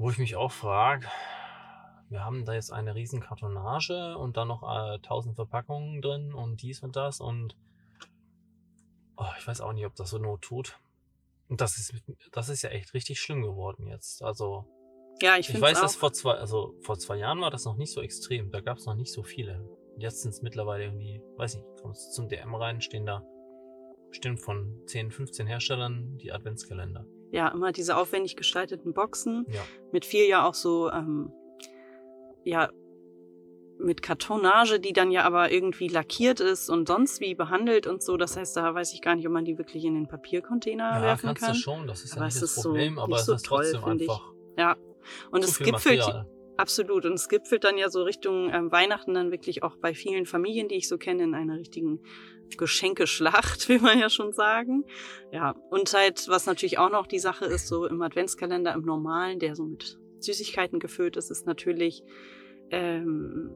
[0.00, 1.06] wo ich mich auch frage,
[2.08, 6.62] wir haben da jetzt eine riesen Kartonage und dann noch äh, 1000 Verpackungen drin und
[6.62, 7.54] dies und das und
[9.18, 10.78] oh, ich weiß auch nicht, ob das so Not tut.
[11.48, 14.22] Und das ist, das ist ja echt richtig schlimm geworden jetzt.
[14.22, 14.64] Also,
[15.20, 15.82] Ja, ich ich, weiß, auch.
[15.82, 18.50] dass vor zwei, also vor zwei Jahren war das noch nicht so extrem.
[18.50, 19.68] Da gab es noch nicht so viele.
[19.98, 23.22] Jetzt sind es mittlerweile irgendwie, weiß nicht, kommst zum DM rein, stehen da
[24.08, 27.04] bestimmt von 10, 15 Herstellern die Adventskalender.
[27.30, 29.62] Ja, immer diese aufwendig gestalteten Boxen Ja.
[29.92, 31.32] mit viel ja auch so, ähm,
[32.44, 32.70] ja,
[33.78, 38.16] mit Kartonage, die dann ja aber irgendwie lackiert ist und sonst wie behandelt und so.
[38.18, 41.02] Das heißt, da weiß ich gar nicht, ob man die wirklich in den Papiercontainer Ja,
[41.02, 41.52] werfen kannst kann.
[41.54, 43.46] du schon, das ist Aber ja nicht das ist so Problem, aber es so ist
[43.46, 44.10] toll, trotzdem finde ich.
[44.10, 44.76] einfach Ja.
[45.30, 46.04] Und es gipfelt
[46.58, 50.26] absolut und es gipfelt dann ja so Richtung ähm, Weihnachten dann wirklich auch bei vielen
[50.26, 52.00] Familien, die ich so kenne, in einer richtigen
[52.58, 54.84] Geschenkeschlacht, will man ja schon sagen.
[55.32, 59.38] Ja, und halt, was natürlich auch noch die Sache ist, so im Adventskalender, im normalen,
[59.38, 62.02] der so mit Süßigkeiten gefüllt ist, ist natürlich,
[62.70, 63.50] ähm,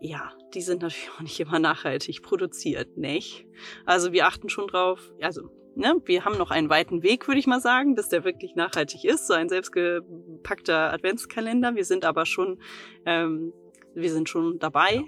[0.00, 3.46] ja, die sind natürlich auch nicht immer nachhaltig produziert, nicht?
[3.84, 7.46] Also wir achten schon drauf, also, ne, wir haben noch einen weiten Weg, würde ich
[7.46, 11.74] mal sagen, bis der wirklich nachhaltig ist, so ein selbstgepackter Adventskalender.
[11.74, 12.60] Wir sind aber schon,
[13.06, 13.52] ähm,
[13.94, 15.04] wir sind schon dabei.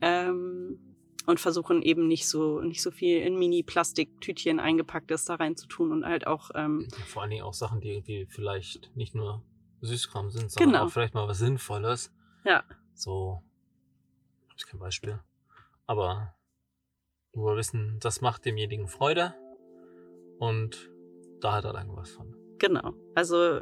[0.00, 0.87] Ähm,
[1.28, 5.92] und versuchen eben nicht so nicht so viel in Mini-Plastiktütchen eingepacktes da rein zu tun
[5.92, 9.42] und halt auch ähm, Vor allen Dingen auch Sachen, die irgendwie vielleicht nicht nur
[9.82, 10.84] Süßkram sind, sondern Genau.
[10.86, 12.12] auch vielleicht mal was Sinnvolles.
[12.44, 12.64] Ja.
[12.94, 13.42] So,
[14.56, 15.20] ich kein Beispiel.
[15.86, 16.34] aber
[17.34, 19.34] wir wissen, das macht demjenigen Freude
[20.38, 20.90] und
[21.40, 22.34] da hat er dann was von.
[22.58, 22.94] Genau.
[23.14, 23.60] Also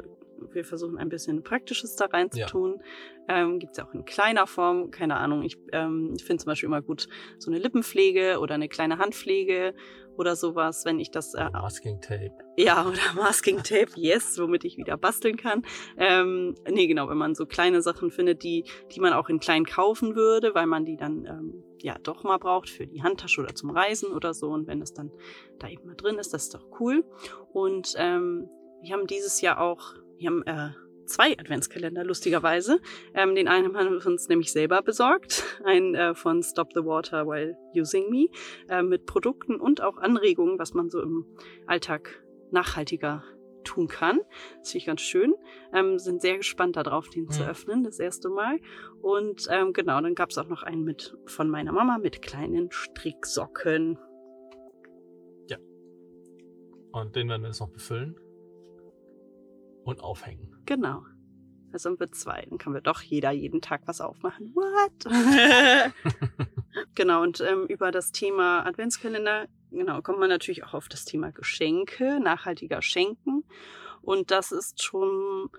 [0.51, 2.81] wir versuchen ein bisschen Praktisches da reinzutun.
[3.27, 3.41] Ja.
[3.41, 5.43] Ähm, Gibt es ja auch in kleiner Form, keine Ahnung.
[5.43, 9.73] Ich ähm, finde zum Beispiel immer gut so eine Lippenpflege oder eine kleine Handpflege
[10.17, 11.33] oder sowas, wenn ich das.
[11.33, 12.31] Äh, Masking Tape.
[12.57, 15.63] Ja, oder Masking Tape, yes, womit ich wieder basteln kann.
[15.97, 19.65] Ähm, nee, genau, wenn man so kleine Sachen findet, die, die man auch in klein
[19.65, 23.53] kaufen würde, weil man die dann ähm, ja doch mal braucht für die Handtasche oder
[23.53, 24.49] zum Reisen oder so.
[24.49, 25.11] Und wenn das dann
[25.59, 27.05] da eben mal drin ist, das ist doch cool.
[27.53, 28.49] Und ähm,
[28.81, 30.69] wir haben dieses Jahr auch wir haben äh,
[31.05, 32.79] zwei Adventskalender, lustigerweise.
[33.13, 35.43] Ähm, den einen haben wir uns nämlich selber besorgt.
[35.63, 38.27] Ein äh, von Stop the Water While Using Me.
[38.69, 41.25] Äh, mit Produkten und auch Anregungen, was man so im
[41.65, 43.23] Alltag nachhaltiger
[43.63, 44.19] tun kann.
[44.59, 45.33] Das finde ich ganz schön.
[45.73, 47.31] Ähm, sind sehr gespannt darauf, den ja.
[47.31, 48.59] zu öffnen, das erste Mal.
[49.01, 52.71] Und ähm, genau, dann gab es auch noch einen mit von meiner Mama mit kleinen
[52.71, 53.99] Stricksocken.
[55.47, 55.57] Ja.
[56.93, 58.15] Und den werden wir jetzt noch befüllen
[59.87, 60.55] und aufhängen.
[60.65, 61.03] Genau.
[61.71, 62.45] Also sind wir zwei.
[62.49, 64.53] Dann können wir doch jeder jeden Tag was aufmachen.
[64.55, 65.93] What?
[66.95, 71.31] genau, und ähm, über das Thema Adventskalender, genau, kommt man natürlich auch auf das Thema
[71.31, 73.43] Geschenke, nachhaltiger Schenken.
[74.01, 75.49] Und das ist schon,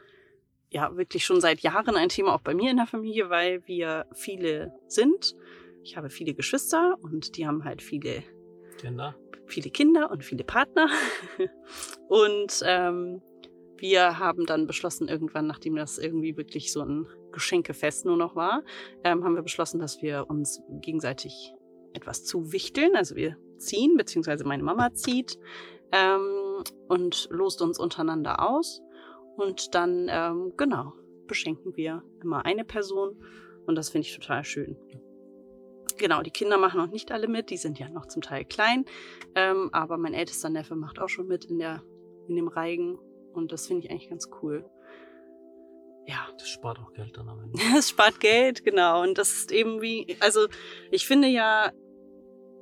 [0.70, 4.06] ja, wirklich schon seit Jahren ein Thema auch bei mir in der Familie, weil wir
[4.14, 5.34] viele sind.
[5.82, 8.22] Ich habe viele Geschwister und die haben halt viele
[8.78, 9.16] Kinder.
[9.46, 10.88] Viele Kinder und viele Partner.
[12.08, 13.22] und ähm,
[13.80, 18.62] wir haben dann beschlossen, irgendwann, nachdem das irgendwie wirklich so ein Geschenkefest nur noch war,
[19.04, 21.54] ähm, haben wir beschlossen, dass wir uns gegenseitig
[21.92, 22.96] etwas zuwichteln.
[22.96, 25.38] Also wir ziehen, beziehungsweise meine Mama zieht
[25.92, 28.80] ähm, und lost uns untereinander aus.
[29.36, 30.94] Und dann, ähm, genau,
[31.26, 33.22] beschenken wir immer eine Person.
[33.66, 34.76] Und das finde ich total schön.
[35.98, 38.84] Genau, die Kinder machen noch nicht alle mit, die sind ja noch zum Teil klein.
[39.34, 41.82] Ähm, aber mein ältester Neffe macht auch schon mit in, der,
[42.28, 42.98] in dem Reigen.
[43.32, 44.68] Und das finde ich eigentlich ganz cool.
[46.06, 46.26] Ja.
[46.38, 47.58] Das spart auch Geld dann am Ende.
[47.78, 49.02] Es spart Geld, genau.
[49.02, 50.46] Und das ist eben wie, also
[50.90, 51.72] ich finde ja,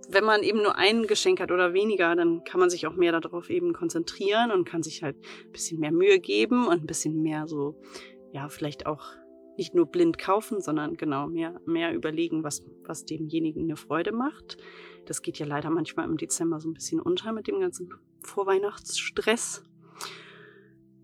[0.09, 3.19] wenn man eben nur ein Geschenk hat oder weniger, dann kann man sich auch mehr
[3.19, 7.23] darauf eben konzentrieren und kann sich halt ein bisschen mehr Mühe geben und ein bisschen
[7.23, 7.81] mehr so,
[8.33, 9.05] ja, vielleicht auch
[9.57, 14.59] nicht nur blind kaufen, sondern genau mehr, mehr überlegen, was, was demjenigen eine Freude macht.
[15.07, 17.91] Das geht ja leider manchmal im Dezember so ein bisschen unter mit dem ganzen
[18.23, 19.63] Vorweihnachtsstress.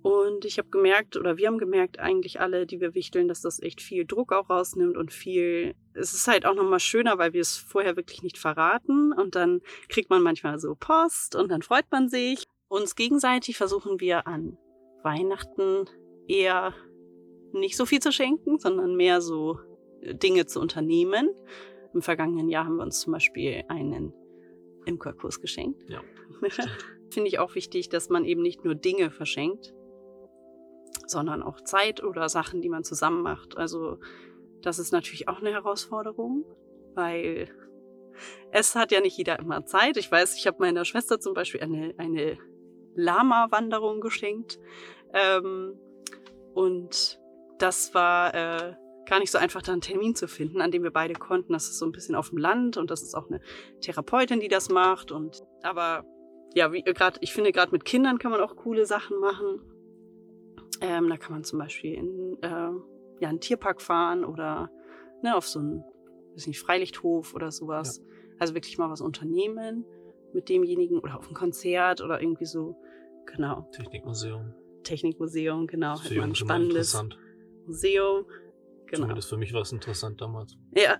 [0.03, 3.62] Und ich habe gemerkt, oder wir haben gemerkt, eigentlich alle, die wir wichteln, dass das
[3.62, 5.75] echt viel Druck auch rausnimmt und viel.
[5.95, 9.12] Es ist halt auch nochmal schöner, weil wir es vorher wirklich nicht verraten.
[9.12, 12.45] Und dann kriegt man manchmal so Post und dann freut man sich.
[12.69, 14.59] Uns gegenseitig versuchen wir an
[15.05, 15.87] Weihnachten
[16.27, 16.75] eher
[17.53, 19.59] nicht so viel zu schenken, sondern mehr so
[20.03, 21.31] Dinge zu unternehmen.
[21.95, 24.12] Im vergangenen Jahr haben wir uns zum Beispiel einen
[24.87, 25.88] Imkerkurs geschenkt.
[25.88, 26.03] Ja.
[27.11, 29.75] Finde ich auch wichtig, dass man eben nicht nur Dinge verschenkt,
[31.11, 33.57] sondern auch Zeit oder Sachen, die man zusammen macht.
[33.57, 33.99] Also
[34.62, 36.45] das ist natürlich auch eine Herausforderung,
[36.95, 37.49] weil
[38.51, 39.97] es hat ja nicht jeder immer Zeit.
[39.97, 42.38] Ich weiß, ich habe meiner Schwester zum Beispiel eine, eine
[42.95, 44.59] Lama-Wanderung geschenkt.
[45.12, 45.79] Ähm,
[46.55, 47.19] und
[47.59, 48.75] das war äh,
[49.07, 51.53] gar nicht so einfach, da einen Termin zu finden, an dem wir beide konnten.
[51.53, 53.41] Das ist so ein bisschen auf dem Land und das ist auch eine
[53.81, 55.12] Therapeutin, die das macht.
[55.12, 56.05] Und aber
[56.55, 59.61] ja, wie gerade, ich finde, gerade mit Kindern kann man auch coole Sachen machen.
[60.83, 62.49] Ähm, da kann man zum Beispiel in äh,
[63.21, 64.71] ja, einen Tierpark fahren oder
[65.23, 65.85] ne, auf so einen
[66.35, 67.99] weiß nicht, Freilichthof oder sowas.
[67.99, 68.05] Ja.
[68.38, 69.85] Also wirklich mal was unternehmen
[70.33, 72.77] mit demjenigen oder auf ein Konzert oder irgendwie so.
[73.27, 73.68] Genau.
[73.73, 74.55] Technikmuseum.
[74.83, 75.97] Technikmuseum, genau.
[76.16, 77.01] Man ein spannendes
[77.66, 78.27] Museum.
[78.87, 79.03] Genau.
[79.03, 80.57] Zumindest für mich war es interessant damals.
[80.75, 80.99] Ja.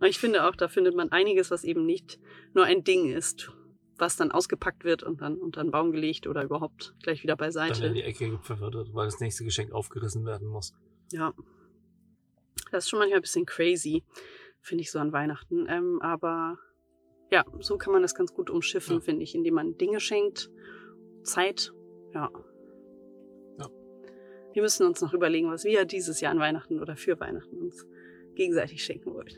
[0.00, 2.18] Und ich finde auch, da findet man einiges, was eben nicht
[2.52, 3.52] nur ein Ding ist
[3.98, 7.80] was dann ausgepackt wird und dann unter einen Baum gelegt oder überhaupt gleich wieder beiseite.
[7.80, 10.74] Dann in die Ecke gepfeffert, weil das nächste Geschenk aufgerissen werden muss.
[11.12, 11.32] Ja.
[12.70, 14.02] Das ist schon manchmal ein bisschen crazy,
[14.60, 15.66] finde ich so an Weihnachten.
[15.68, 16.58] Ähm, aber
[17.30, 19.00] ja, so kann man das ganz gut umschiffen, ja.
[19.00, 20.50] finde ich, indem man Dinge schenkt,
[21.22, 21.72] Zeit,
[22.12, 22.30] ja.
[23.58, 23.70] ja.
[24.52, 27.86] Wir müssen uns noch überlegen, was wir dieses Jahr an Weihnachten oder für Weihnachten uns
[28.34, 29.30] gegenseitig schenken wollen.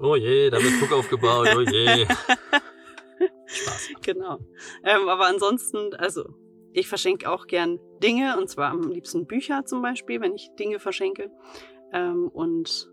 [0.00, 2.06] Oh je, da wird Druck aufgebaut, oh je.
[3.46, 3.90] Spaß.
[4.02, 4.38] Genau.
[4.82, 6.24] Ähm, aber ansonsten, also
[6.72, 10.80] ich verschenke auch gern Dinge und zwar am liebsten Bücher zum Beispiel, wenn ich Dinge
[10.80, 11.30] verschenke.
[11.92, 12.90] Ähm, und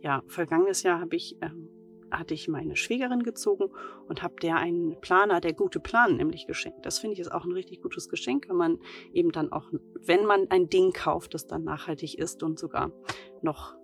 [0.00, 1.70] ja, vergangenes Jahr habe ich ähm,
[2.18, 3.70] hatte ich meine Schwägerin gezogen
[4.08, 6.84] und habe der einen Planer, der gute Plan, nämlich geschenkt.
[6.86, 8.78] Das finde ich ist auch ein richtig gutes Geschenk, wenn man
[9.12, 12.92] eben dann auch, wenn man ein Ding kauft, das dann nachhaltig ist und sogar
[13.42, 13.74] noch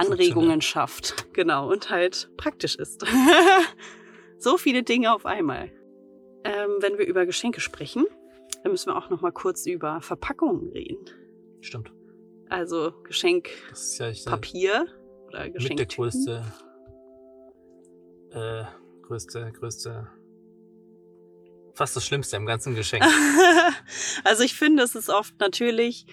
[0.00, 1.32] Anregungen schafft.
[1.32, 3.04] Genau, und halt praktisch ist.
[4.38, 5.70] so viele Dinge auf einmal.
[6.44, 8.06] Ähm, wenn wir über Geschenke sprechen,
[8.62, 11.04] dann müssen wir auch noch mal kurz über Verpackungen reden.
[11.60, 11.92] Stimmt.
[12.48, 14.84] Also Geschenk Das ist ja
[15.28, 16.44] oder Geschenk mit der größte,
[18.32, 18.64] äh,
[19.02, 20.08] größte, größte,
[21.74, 23.04] fast das Schlimmste im ganzen Geschenk.
[24.24, 26.06] also ich finde, es ist oft natürlich,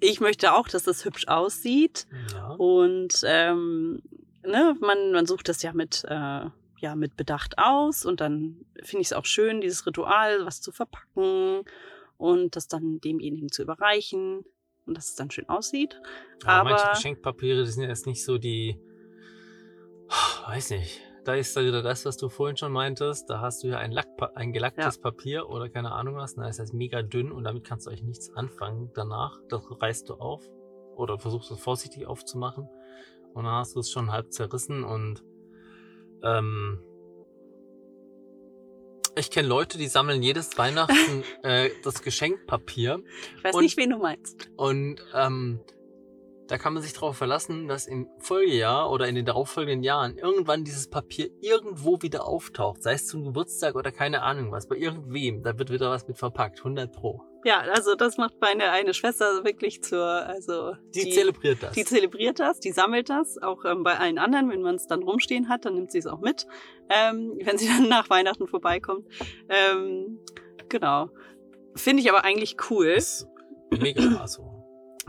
[0.00, 2.06] ich möchte auch, dass das hübsch aussieht.
[2.32, 2.48] ja.
[2.54, 4.02] Und ähm,
[4.44, 6.44] ne, man, man sucht das ja mit, äh,
[6.78, 10.72] ja, mit Bedacht aus und dann finde ich es auch schön, dieses Ritual, was zu
[10.72, 11.62] verpacken
[12.18, 14.44] und das dann demjenigen zu überreichen
[14.86, 16.00] und dass es dann schön aussieht.
[16.44, 18.78] Aber manche aber- Geschenkpapiere, die sind ja jetzt nicht so die,
[20.46, 21.00] weiß nicht.
[21.26, 23.28] Da ist da wieder das, was du vorhin schon meintest.
[23.28, 26.36] Da hast du ja ein, Lackpa ein gelacktes Papier oder keine Ahnung was.
[26.36, 29.40] Da ist das mega dünn und damit kannst du eigentlich nichts anfangen danach.
[29.48, 30.44] Das reißt du auf
[30.94, 32.68] oder versuchst es vorsichtig aufzumachen.
[33.34, 35.24] Und dann hast du es schon halb zerrissen und
[36.22, 36.78] ähm,
[39.18, 43.00] ich kenne Leute, die sammeln jedes Weihnachten äh, das Geschenkpapier
[43.38, 44.48] Ich weiß Und- nicht, wen du meinst.
[44.56, 45.60] und ähm,
[46.48, 50.64] da kann man sich darauf verlassen, dass im Folgejahr oder in den darauffolgenden Jahren irgendwann
[50.64, 52.82] dieses Papier irgendwo wieder auftaucht.
[52.82, 54.68] Sei es zum Geburtstag oder keine Ahnung was.
[54.68, 55.42] Bei irgendwem.
[55.42, 56.58] Da wird wieder was mit verpackt.
[56.58, 57.22] 100 Pro.
[57.44, 61.72] Ja, also das macht meine eine Schwester wirklich zur, also Die, zelebriert das.
[61.72, 65.04] Die zelebriert das, die sammelt das, auch ähm, bei allen anderen, wenn man es dann
[65.04, 66.48] rumstehen hat, dann nimmt sie es auch mit,
[66.88, 69.06] ähm, wenn sie dann nach Weihnachten vorbeikommt.
[69.48, 70.18] Ähm,
[70.68, 71.10] genau.
[71.76, 72.86] Finde ich aber eigentlich cool.
[72.86, 73.28] ist
[73.70, 74.16] mega.
[74.20, 74.55] Also,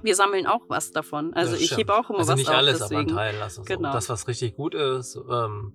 [0.03, 1.33] Wir sammeln auch was davon.
[1.33, 1.79] Also das ich stimmt.
[1.81, 2.55] hebe auch immer also was nicht auf.
[2.55, 3.09] alles, aber deswegen.
[3.11, 3.41] ein Teil.
[3.41, 3.89] Also Genau.
[3.89, 3.93] so.
[3.93, 5.15] Das, was richtig gut ist.
[5.29, 5.73] Ähm,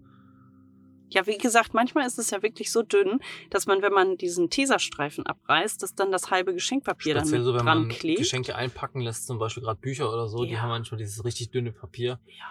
[1.11, 4.49] Ja, wie gesagt, manchmal ist es ja wirklich so dünn, dass man, wenn man diesen
[4.49, 8.19] Tesastreifen abreißt, dass dann das halbe Geschenkpapier dann speziell mit so, wenn dran man klebt.
[8.19, 10.63] Geschenke einpacken lässt, zum Beispiel gerade Bücher oder so, die Ja.
[10.63, 12.19] haben manchmal dieses richtig dünne Papier.
[12.27, 12.47] Ja.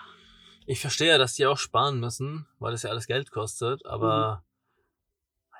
[0.67, 4.43] Ich verstehe ja, dass die auch sparen müssen, weil das ja alles Geld kostet, aber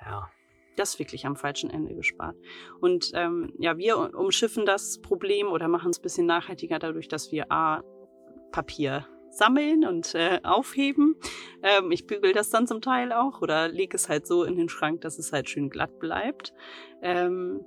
[0.00, 0.06] Mhm.
[0.06, 0.30] ja.
[0.76, 2.36] Das wirklich am falschen Ende gespart.
[2.80, 7.30] Und ähm, ja, wir umschiffen das Problem oder machen es ein bisschen nachhaltiger dadurch, dass
[7.32, 7.82] wir A,
[8.52, 11.16] Papier sammeln und äh, aufheben.
[11.62, 14.68] Ähm, ich bügel das dann zum Teil auch oder lege es halt so in den
[14.68, 16.52] Schrank, dass es halt schön glatt bleibt.
[17.00, 17.64] Ähm,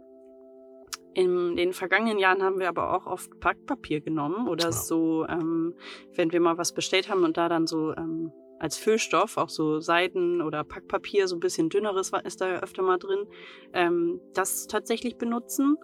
[1.16, 4.72] in den vergangenen Jahren haben wir aber auch oft Packpapier genommen oder Ja.
[4.72, 5.74] so, ähm,
[6.14, 9.80] wenn wir mal was bestellt haben und da dann so ähm, als Füllstoff auch so
[9.80, 13.28] Seiden oder Packpapier, so ein bisschen dünneres ist da öfter mal drin,
[13.74, 15.78] ähm, das tatsächlich benutzen.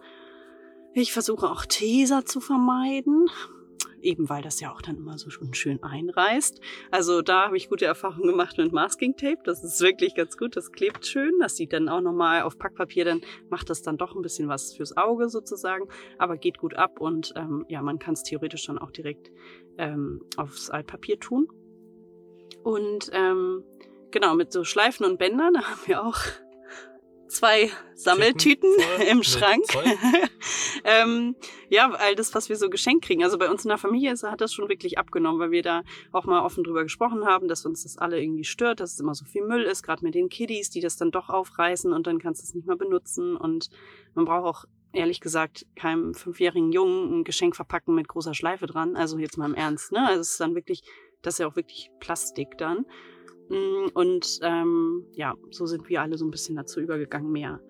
[0.94, 3.28] Ich versuche auch Tesa zu vermeiden,
[4.02, 6.60] eben weil das ja auch dann immer so schön einreißt.
[6.90, 9.38] Also da habe ich gute Erfahrungen gemacht mit Masking Tape.
[9.44, 10.56] Das ist wirklich ganz gut.
[10.56, 11.32] Das klebt schön.
[11.40, 14.74] Das sieht dann auch nochmal auf Packpapier, dann macht das dann doch ein bisschen was
[14.74, 18.78] fürs Auge sozusagen, aber geht gut ab und ähm, ja, man kann es theoretisch dann
[18.78, 19.30] auch direkt
[19.78, 21.48] ähm, aufs Altpapier tun.
[22.62, 23.64] Und ähm,
[24.10, 26.18] genau, mit so Schleifen und Bändern, da haben wir auch
[27.28, 29.64] zwei Sammeltüten voll im Schrank.
[30.84, 31.36] Ähm,
[31.68, 33.22] ja, all das, was wir so geschenkt kriegen.
[33.22, 35.82] Also bei uns in der Familie ist, hat das schon wirklich abgenommen, weil wir da
[36.10, 39.14] auch mal offen drüber gesprochen haben, dass uns das alle irgendwie stört, dass es immer
[39.14, 42.18] so viel Müll ist, gerade mit den Kiddies, die das dann doch aufreißen und dann
[42.18, 43.36] kannst du es nicht mehr benutzen.
[43.36, 43.70] Und
[44.14, 48.96] man braucht auch ehrlich gesagt keinem fünfjährigen Jungen ein Geschenk verpacken mit großer Schleife dran.
[48.96, 50.06] Also jetzt mal im Ernst, ne?
[50.06, 50.82] Also es ist dann wirklich,
[51.22, 52.84] das ist ja auch wirklich Plastik dann.
[53.48, 57.60] Mm, Und ähm, ja, so sind wir alle so ein bisschen dazu übergegangen, mehr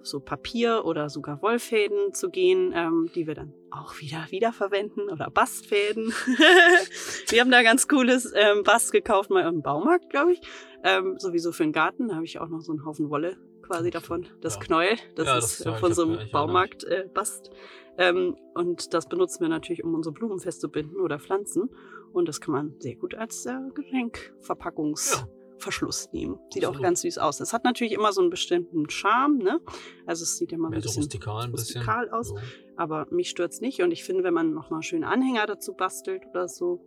[0.00, 5.08] auf so Papier oder sogar Wollfäden zu gehen, ähm, die wir dann auch wieder wiederverwenden
[5.08, 6.12] oder Bastfäden.
[7.28, 10.40] wir haben da ganz cooles ähm, Bast gekauft, mal im Baumarkt, glaube ich.
[10.84, 13.90] Ähm, sowieso für den Garten, da habe ich auch noch so einen Haufen Wolle quasi
[13.90, 14.26] davon.
[14.40, 14.60] Das Ja.
[14.60, 17.50] Knäuel, das Ja, ist das- ja, äh, ich von so ja, einem Baumarkt äh, Bast.
[17.96, 21.70] Ähm, und das benutzen wir natürlich, um unsere Blumen festzubinden oder Pflanzen.
[22.12, 26.38] Und das kann man sehr gut als äh, Geschenkverpackungsverschluss nehmen.
[26.52, 26.84] Sieht auch Absolut.
[26.84, 27.40] ganz süß aus.
[27.40, 29.60] Es hat natürlich immer so einen bestimmten Charme, ne?
[30.06, 31.82] Also es sieht ja mal ein bisschen rustikal ein bisschen.
[31.82, 32.28] rustikal aus.
[32.28, 32.38] So.
[32.76, 33.82] aber mich stört's nicht.
[33.82, 36.84] Und ich finde, wenn man nochmal schöne Anhänger dazu bastelt oder so.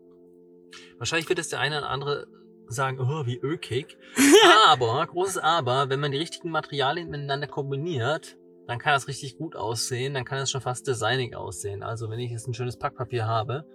[0.97, 2.27] Wahrscheinlich wird es der eine oder andere
[2.67, 3.97] sagen, oh, wie ökig.
[4.67, 9.55] aber, großes Aber, wenn man die richtigen Materialien miteinander kombiniert, dann kann das richtig gut
[9.55, 10.13] aussehen.
[10.13, 11.83] Dann kann es schon fast designig aussehen.
[11.83, 13.65] Also wenn ich jetzt ein schönes Packpapier habe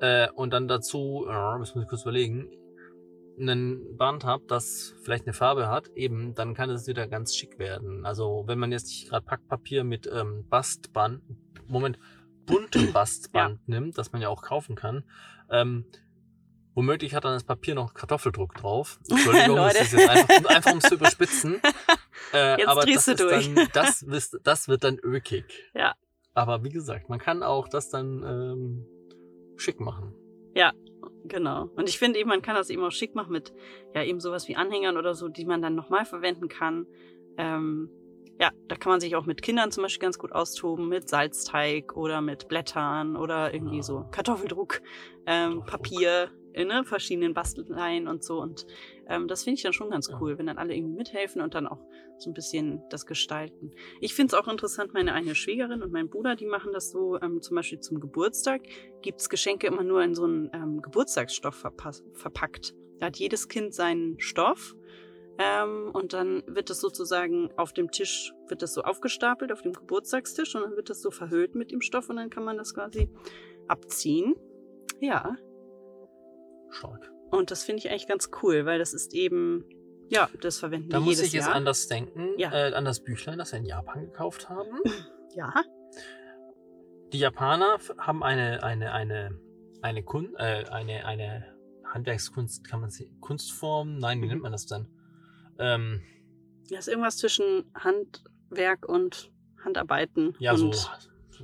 [0.00, 2.50] äh, und dann dazu, äh, das muss ich kurz überlegen,
[3.38, 7.58] einen Band habe, das vielleicht eine Farbe hat, eben, dann kann es wieder ganz schick
[7.58, 8.04] werden.
[8.04, 11.22] Also wenn man jetzt nicht gerade Packpapier mit ähm, Bastband,
[11.66, 11.98] Moment,
[12.46, 15.04] buntem Bastband nimmt, das man ja auch kaufen kann,
[15.50, 15.86] ähm,
[16.74, 18.98] womöglich hat dann das Papier noch Kartoffeldruck drauf.
[19.08, 21.60] Entschuldigung, das ist jetzt einfach, einfach um es zu überspitzen.
[22.34, 23.54] Äh, Jetzt aber das du ist durch.
[23.54, 24.06] Dann, das,
[24.44, 25.64] das wird dann ökig.
[25.74, 25.94] Ja.
[26.34, 28.86] Aber wie gesagt, man kann auch das dann ähm,
[29.60, 30.14] schick machen.
[31.24, 31.68] Genau.
[31.76, 33.52] Und ich finde eben, man kann das eben auch schick machen mit
[33.94, 36.86] ja eben sowas wie Anhängern oder so, die man dann nochmal verwenden kann.
[37.36, 37.90] Ähm,
[38.40, 41.94] ja, da kann man sich auch mit Kindern zum Beispiel ganz gut austoben, mit Salzteig
[41.94, 43.82] oder mit Blättern oder irgendwie Ja.
[43.82, 44.80] so Kartoffeldruck,
[45.26, 45.66] ähm, Kartoffeldruck.
[45.66, 48.40] Papier, ne, verschiedenen Basteleien und so.
[48.40, 48.66] Und
[49.08, 51.66] ähm, das finde ich dann schon ganz cool, wenn dann alle irgendwie mithelfen und dann
[51.66, 51.80] auch
[52.18, 53.72] so ein bisschen das gestalten.
[54.00, 57.20] Ich finde es auch interessant, meine eine Schwägerin und mein Bruder, die machen das so,
[57.20, 58.62] ähm, zum Beispiel zum Geburtstag
[59.02, 62.74] gibt's Geschenke immer nur in so einen ähm, Geburtstagsstoff verpass- verpackt.
[62.98, 64.76] Da hat jedes Kind seinen Stoff
[65.38, 69.72] ähm, und dann wird das sozusagen auf dem Tisch, wird das so aufgestapelt auf dem
[69.72, 72.74] Geburtstagstisch und dann wird das so verhüllt mit dem Stoff und dann kann man das
[72.74, 73.08] quasi
[73.66, 74.34] abziehen.
[75.00, 75.36] Ja,
[76.70, 77.10] Stark.
[77.30, 79.64] und das finde ich eigentlich ganz cool, weil das ist eben,
[80.08, 81.54] ja, das verwenden Da wir muss jedes ich jetzt Jahr.
[81.56, 82.52] an das denken, Ja.
[82.52, 84.68] äh, an das Büchlein, das wir in Japan gekauft haben.
[85.34, 85.52] ja,
[87.12, 89.38] Die Japaner haben eine, eine, eine,
[89.82, 93.98] eine, Kun äh, eine, eine Handwerkskunst, kann man sie, Kunstform?
[93.98, 94.30] Nein, wie Mhm.
[94.30, 94.88] nennt man das dann?
[95.58, 96.02] Ähm,
[96.70, 99.32] das ist irgendwas zwischen Handwerk und
[99.64, 100.90] Handarbeiten ja, so, und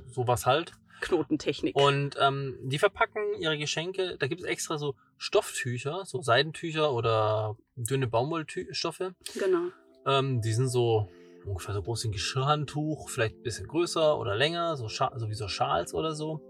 [0.07, 0.71] sowas halt.
[1.01, 1.75] Knotentechnik.
[1.75, 7.57] Und ähm, die verpacken ihre Geschenke, da gibt es extra so Stofftücher, so Seidentücher oder
[7.75, 9.11] dünne Baumwollstoffe.
[9.39, 9.69] genau.
[10.05, 11.09] Ähm, die sind so
[11.45, 15.33] ungefähr so groß wie ein Geschirrhandtuch, vielleicht ein bisschen größer oder länger, so, so wie
[15.33, 16.41] so Schals oder so.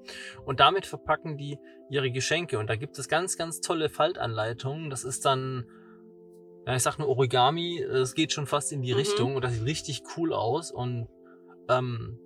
[0.45, 1.57] Und damit verpacken die
[1.89, 2.57] ihre Geschenke.
[2.59, 4.89] Und da gibt es ganz, ganz tolle Faltanleitungen.
[4.89, 5.65] Das ist dann,
[6.65, 8.97] ja, ich sag nur Origami, es geht schon fast in die Mhm.
[8.97, 10.71] Richtung und das sieht richtig cool aus.
[10.71, 11.07] Und
[11.69, 12.19] ähm,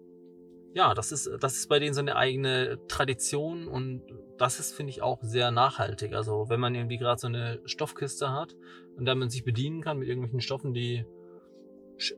[0.73, 4.03] ja, das ist, das ist bei denen so eine eigene Tradition und
[4.37, 6.13] das ist, finde ich, auch sehr nachhaltig.
[6.13, 8.55] Also wenn man irgendwie gerade so eine Stoffkiste hat
[8.95, 11.05] und da man sich bedienen kann mit irgendwelchen Stoffen, die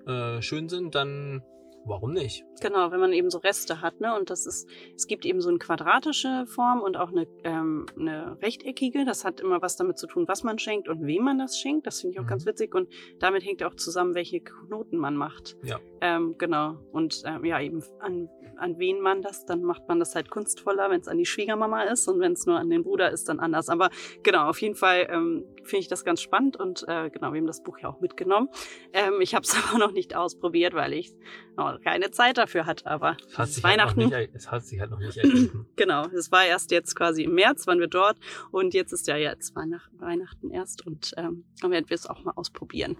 [0.06, 1.44] äh, schön sind, dann
[1.86, 2.46] warum nicht?
[2.62, 4.16] Genau, wenn man eben so Reste hat, ne?
[4.18, 8.38] Und das ist, es gibt eben so eine quadratische Form und auch eine, ähm, eine
[8.42, 9.06] rechteckige.
[9.06, 11.86] Das hat immer was damit zu tun, was man schenkt und wem man das schenkt.
[11.88, 12.30] Das finde ich auch Mhm.
[12.30, 12.74] ganz witzig.
[12.76, 15.58] Und damit hängt auch zusammen, welche Knoten man macht.
[15.64, 15.80] Ja.
[16.02, 16.78] Ähm, genau.
[16.92, 20.90] Und ähm, ja, eben an, an wen man das, dann macht man das halt kunstvoller,
[20.90, 23.40] wenn es an die Schwiegermama ist und wenn es nur an den Bruder ist, dann
[23.40, 23.68] anders.
[23.70, 23.90] Aber
[24.24, 27.48] genau, auf jeden Fall ähm, finde ich das ganz spannend und äh, genau, wir haben
[27.48, 28.50] das Buch ja auch mitgenommen.
[28.94, 31.14] Ähm, ich habe es aber noch nicht ausprobiert, weil ich
[31.58, 32.86] noch keine Zeit dafür hatte.
[32.88, 34.00] Aber Es hat, sich halt Weihnachten.
[34.00, 35.68] nicht, er- es hat sich halt noch nicht ergeben.
[35.76, 38.18] Genau, es war erst jetzt quasi im März, waren wir dort
[38.52, 42.24] und jetzt ist ja jetzt Weihnacht, Weihnachten erst und ähm, dann werden wir es auch
[42.24, 42.98] mal ausprobieren.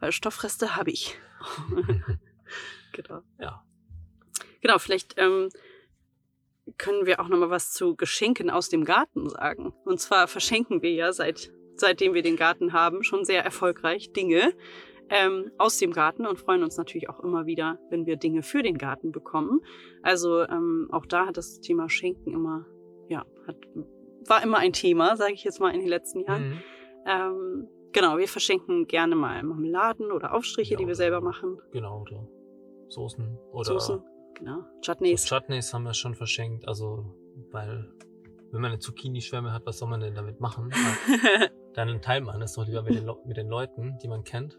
[0.00, 1.18] Weil Stoffreste habe ich.
[2.92, 3.20] genau.
[3.40, 3.64] ja.
[4.60, 5.50] Genau, vielleicht ähm,
[6.78, 9.72] können wir auch noch mal was zu Geschenken aus dem Garten sagen.
[9.84, 14.52] Und zwar verschenken wir ja seit seitdem wir den Garten haben schon sehr erfolgreich Dinge
[15.10, 18.62] ähm, aus dem Garten und freuen uns natürlich auch immer wieder, wenn wir Dinge für
[18.62, 19.60] den Garten bekommen.
[20.02, 22.66] Also ähm, auch da hat das Thema Schenken immer,
[23.08, 23.56] ja, hat,
[24.26, 26.48] war immer ein Thema, sage ich jetzt mal in den letzten Jahren.
[26.48, 26.58] Mhm.
[27.06, 31.58] Ähm, genau, wir verschenken gerne mal Marmeladen oder Aufstriche, Ja, die wir selber machen.
[31.72, 32.28] Genau, oder
[32.88, 34.02] Soßen oder Soßen,
[34.34, 35.24] genau, so Chutneys.
[35.26, 36.66] Chutneys haben wir schon verschenkt.
[36.68, 37.14] Also,
[37.50, 37.90] weil
[38.50, 40.70] wenn man eine Zucchini-Schwärme hat, was soll man denn damit machen?
[41.78, 44.58] Dann teilt man es doch lieber mit den, mit den Leuten, die man kennt.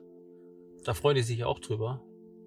[0.86, 2.02] Da freuen die sich ja auch drüber.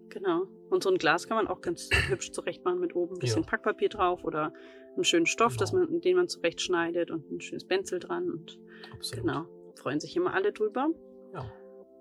[0.09, 0.45] Genau.
[0.71, 3.43] Und so ein Glas kann man auch ganz hübsch zurecht machen mit oben ein bisschen
[3.43, 3.49] Ja.
[3.51, 4.55] Packpapier drauf oder
[4.95, 5.73] einen schönen Stoff, Genau.
[5.91, 8.31] man, den man zurechtschneidet und ein schönes Benzel dran.
[8.31, 8.59] Und
[8.95, 9.27] Absolut.
[9.27, 10.89] genau, freuen sich immer alle drüber.
[11.35, 11.45] Ja,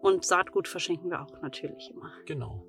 [0.01, 2.09] Und Saatgut verschenken wir auch natürlich immer.
[2.25, 2.65] genau.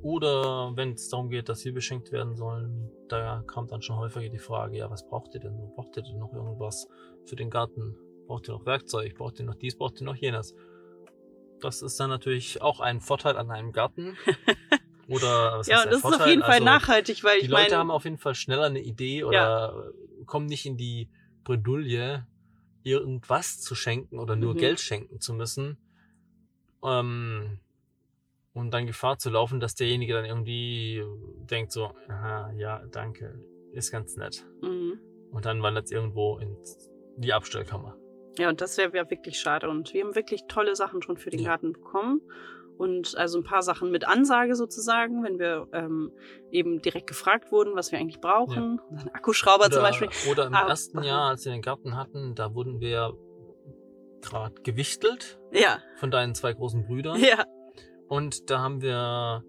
[0.00, 4.28] Oder wenn es darum geht, dass wir beschenkt werden sollen, da kam dann schon häufiger
[4.30, 5.56] die Frage, ja, was braucht ihr denn?
[5.74, 6.88] Braucht ihr denn noch irgendwas
[7.24, 7.96] für den Garten?
[8.28, 9.16] Braucht ihr noch Werkzeug?
[9.16, 9.76] Braucht ihr noch dies?
[9.76, 10.54] Braucht ihr noch jenes?
[11.60, 14.16] Das ist dann natürlich auch ein Vorteil an einem Garten.
[15.08, 16.28] Oder was ja, und das ist auf Vorteil?
[16.28, 18.80] jeden Fall Also, nachhaltig, weil die ich Leute meine, haben auf jeden Fall schneller eine
[18.80, 19.90] Idee oder
[20.26, 21.08] kommen nicht in die
[21.44, 22.26] Bredouille,
[22.82, 24.58] irgendwas zu schenken oder nur Mhm.
[24.58, 25.78] Geld schenken zu müssen.
[26.84, 27.58] Ähm,
[28.52, 31.02] und dann Gefahr zu laufen, dass derjenige dann irgendwie
[31.50, 34.44] denkt so, aha, ja, danke, ist ganz nett.
[34.60, 35.00] Mhm.
[35.32, 36.54] Und dann wandert es irgendwo in
[37.16, 37.96] die Abstellkammer.
[38.38, 39.68] Ja, und das wäre wär wirklich schade.
[39.68, 41.50] Und wir haben wirklich tolle Sachen schon für den Ja.
[41.50, 42.22] Garten bekommen.
[42.76, 46.12] Und also ein paar Sachen mit Ansage sozusagen, wenn wir ähm,
[46.52, 48.80] eben direkt gefragt wurden, was wir eigentlich brauchen.
[48.92, 50.08] Ein Akkuschrauber zum Beispiel.
[50.30, 51.02] oder im Ah, ersten.
[51.02, 53.14] Jahr, als wir den Garten hatten, da wurden wir
[54.22, 57.18] gerade gewichtelt Ja, von deinen zwei großen Brüdern.
[57.20, 57.44] ja.
[58.08, 59.42] Und da haben wir,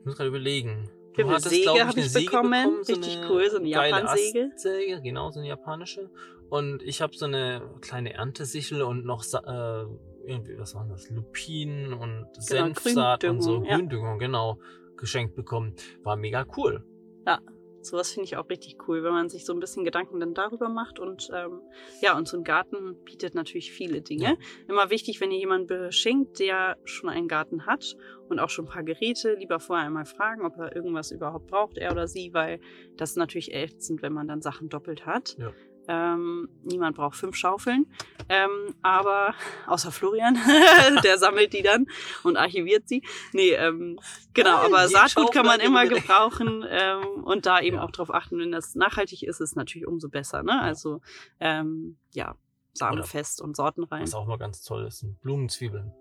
[0.00, 0.90] ich muss gerade überlegen.
[1.18, 2.82] Haben eine Säge, glaub hab ich bekommen.
[2.82, 4.50] so Richtig cool, so eine Japansäge.
[4.52, 6.10] Astsäge, genau, so eine japanische.
[6.48, 9.84] Und ich habe so eine kleine Erntesichel und noch äh,
[10.26, 11.08] irgendwie, was waren das?
[11.10, 14.26] Lupinen und Senfsaat und so Gründüngung, ja.
[14.26, 14.58] Genau,
[14.96, 15.74] geschenkt bekommen.
[16.02, 16.84] War mega cool.
[17.26, 17.40] Ja.
[17.82, 20.68] Sowas finde ich auch richtig cool, wenn man sich so ein bisschen Gedanken dann darüber
[20.68, 20.98] macht.
[20.98, 21.60] Und ähm,
[22.00, 24.24] ja, und so ein Garten bietet natürlich viele Dinge.
[24.24, 24.36] Ja.
[24.68, 27.96] Immer wichtig, wenn ihr jemanden beschenkt, der schon einen Garten hat
[28.28, 31.78] und auch schon ein paar Geräte, lieber vorher einmal fragen, ob er irgendwas überhaupt braucht,
[31.78, 32.60] er oder sie, weil
[32.96, 35.36] das ist natürlich ätzend, wenn man dann Sachen doppelt hat.
[35.38, 35.52] Ja.
[35.92, 37.86] Ähm, niemand braucht fünf Schaufeln,
[38.28, 39.34] ähm, aber
[39.66, 40.38] außer Florian,
[41.04, 41.86] der sammelt die dann
[42.22, 43.02] und archiviert sie.
[43.32, 43.98] Nee, ähm,
[44.32, 47.82] genau, Ah, aber Saatgut kann man immer gebrauchen ähm, und da eben Ja.
[47.82, 50.44] auch drauf achten, wenn das nachhaltig ist, ist es natürlich umso besser.
[50.44, 50.60] Ne?
[50.62, 51.00] Also
[51.40, 52.36] ähm, ja,
[52.74, 54.02] samenfest und sortenrein.
[54.02, 55.92] Was auch mal ganz toll ist, sind Blumenzwiebeln.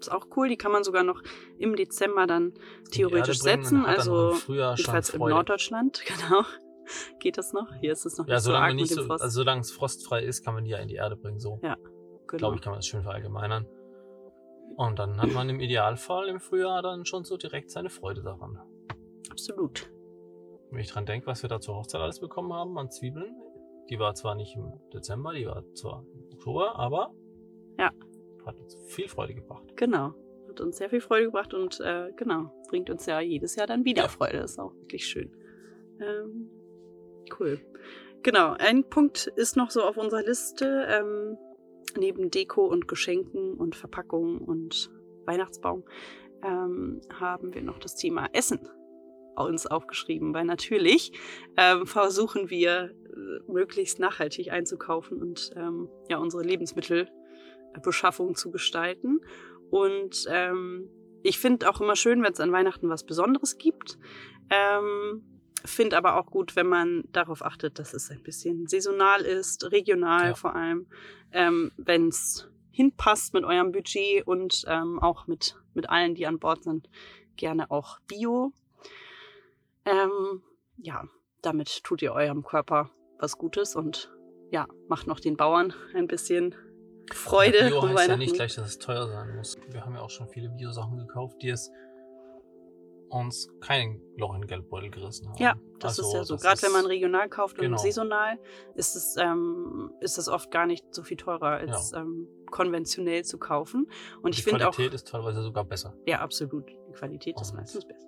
[0.00, 1.20] Ist auch cool, die kann man sogar noch
[1.58, 2.54] im Dezember dann
[2.90, 3.84] theoretisch setzen.
[3.84, 5.34] Also im jedenfalls in Freude.
[5.34, 6.42] Norddeutschland, genau.
[7.20, 7.72] Geht das noch?
[7.80, 9.22] Hier ist es noch Ja, nicht so arg nicht mit dem so, Frost.
[9.22, 11.38] also solange es frostfrei ist, kann man die ja in die Erde bringen.
[11.40, 11.76] So, Ja.
[12.26, 12.38] genau.
[12.38, 13.66] glaube ich, kann man das schön verallgemeinern.
[14.76, 18.58] Und dann hat man im Idealfall im Frühjahr dann schon so direkt seine Freude daran.
[19.30, 19.90] Absolut.
[20.70, 23.34] Wenn ich dran denke, was wir da zur Hochzeit alles bekommen haben an Zwiebeln,
[23.90, 27.12] die war zwar nicht im Dezember, die war zwar im Oktober, aber
[27.78, 27.90] Ja.
[28.46, 29.64] hat uns viel Freude gebracht.
[29.76, 30.14] Genau.
[30.48, 33.84] Hat uns sehr viel Freude gebracht und äh, genau, bringt uns ja jedes Jahr dann
[33.84, 34.08] wieder Ja.
[34.08, 34.38] Freude.
[34.38, 35.32] Das ist auch wirklich schön.
[36.00, 36.48] Ähm,
[37.38, 37.60] cool.
[38.22, 40.86] Genau, ein Punkt ist noch so auf unserer Liste.
[40.88, 41.38] Ähm,
[41.96, 44.90] neben Deko und Geschenken und Verpackungen und
[45.26, 45.84] Weihnachtsbaum
[46.42, 48.68] ähm, haben wir noch das Thema Essen
[49.36, 51.12] uns aufgeschrieben, weil natürlich
[51.56, 59.20] ähm, versuchen wir äh, möglichst nachhaltig einzukaufen und ähm, ja unsere Lebensmittelbeschaffung zu gestalten.
[59.70, 60.90] Und ähm,
[61.22, 63.98] ich finde auch immer schön, wenn es an Weihnachten was Besonderes gibt.
[64.50, 65.22] Ähm,
[65.64, 70.28] finde aber auch gut, wenn man darauf achtet, dass es ein bisschen saisonal ist, regional
[70.28, 70.34] Ja.
[70.34, 70.86] vor allem,
[71.32, 76.38] ähm, wenn es hinpasst mit eurem Budget und ähm, auch mit, mit allen, die an
[76.38, 76.88] Bord sind,
[77.36, 78.52] gerne auch Bio.
[79.84, 80.42] Ähm,
[80.76, 81.04] ja,
[81.42, 84.10] damit tut ihr eurem Körper was Gutes und
[84.50, 86.54] ja, macht noch den Bauern ein bisschen
[87.12, 89.56] Freude Bio heißt ja nicht gleich, dass es teuer sein muss.
[89.68, 91.70] Wir haben ja auch schon viele Bio-Sachen gekauft, die es
[93.10, 95.42] uns kein Loch in den Geldbeutel gerissen haben.
[95.42, 96.36] Ja, das Also, ist ja so.
[96.36, 97.72] Gerade wenn man ist- regional kauft genau.
[97.72, 98.38] und saisonal,
[98.74, 103.38] ist es, ähm, ist es oft gar nicht so viel teurer als ähm, konventionell zu
[103.38, 103.90] kaufen.
[104.22, 105.94] Und ich die finde auch, Qualität ist teilweise sogar besser.
[106.06, 108.06] ja, absolut, die Qualität ist Und- meistens besser.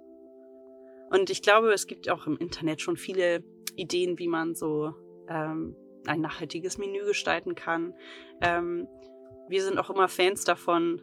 [1.10, 3.44] Und ich glaube, es gibt auch im Internet schon viele
[3.76, 4.94] Ideen, wie man so
[5.28, 5.76] ähm,
[6.06, 7.94] ein nachhaltiges Menü gestalten kann.
[8.40, 8.88] Ähm,
[9.48, 11.02] wir sind auch immer Fans davon.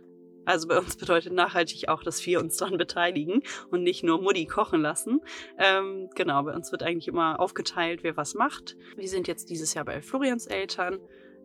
[0.50, 4.48] Also bei uns bedeutet nachhaltig auch, dass wir uns daran beteiligen und nicht nur Mutti
[4.48, 5.22] kochen lassen.
[5.60, 8.76] Ähm, genau, bei uns wird eigentlich immer aufgeteilt, wer was macht.
[8.96, 10.98] Wir sind jetzt dieses Jahr bei Florians Eltern.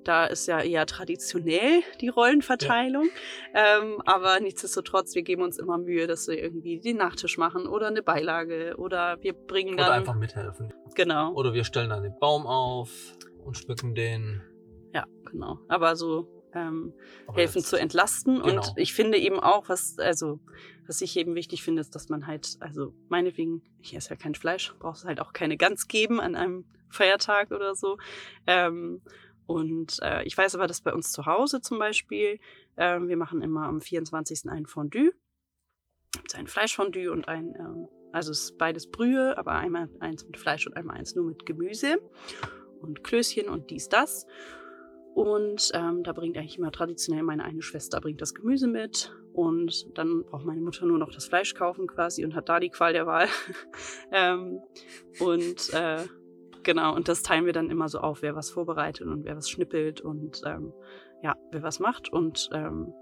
[0.05, 3.11] Da ist ja eher traditionell die Rollenverteilung.
[3.55, 7.89] Ähm, aber nichtsdestotrotz, wir geben uns immer Mühe, dass wir irgendwie den Nachtisch machen oder
[7.89, 9.87] eine Beilage oder wir bringen dann.
[9.87, 10.73] Oder einfach mithelfen.
[10.95, 11.35] Genau.
[11.35, 12.91] Oder wir stellen dann den Baum auf
[13.45, 14.41] und schmücken den.
[14.95, 15.59] Ja, genau.
[15.69, 16.93] Aber so ähm,
[17.35, 18.43] helfen zu entlasten.
[18.43, 18.57] Genau.
[18.57, 20.41] Und ich finde eben auch, was, also,
[20.87, 24.35] was ich eben wichtig finde, ist, dass man halt, also meinetwegen, ich esse ja kein
[24.35, 27.99] Fleisch, brauchst halt auch keine Gans geben an einem Feiertag oder so.
[28.47, 29.03] Ähm,
[29.47, 32.39] und äh, ich weiß aber, dass bei uns zu Hause zum Beispiel,
[32.77, 34.49] ähm, wir machen immer am 24.
[34.49, 35.13] ein Fondue.
[36.13, 40.39] Gibt's ein Fleischfondue und ein, ähm, also es ist beides Brühe, aber einmal eins mit
[40.39, 41.99] Fleisch und einmal eins nur mit Gemüse
[42.81, 44.27] und Klößchen und dies, das.
[45.15, 49.97] Und ähm, da bringt eigentlich immer traditionell meine eine Schwester bringt das Gemüse mit und
[49.97, 52.93] dann braucht meine Mutter nur noch das Fleisch kaufen quasi und hat da die Qual
[52.93, 53.29] der Wahl.
[54.13, 54.59] ähm,
[55.21, 56.05] und äh,
[56.65, 59.49] genau, und das teilen wir dann immer so auf, wer was vorbereitet und wer was
[59.49, 60.73] schnippelt und ähm,
[61.23, 62.13] ja, wer was macht.
[62.13, 62.93] Und ähm,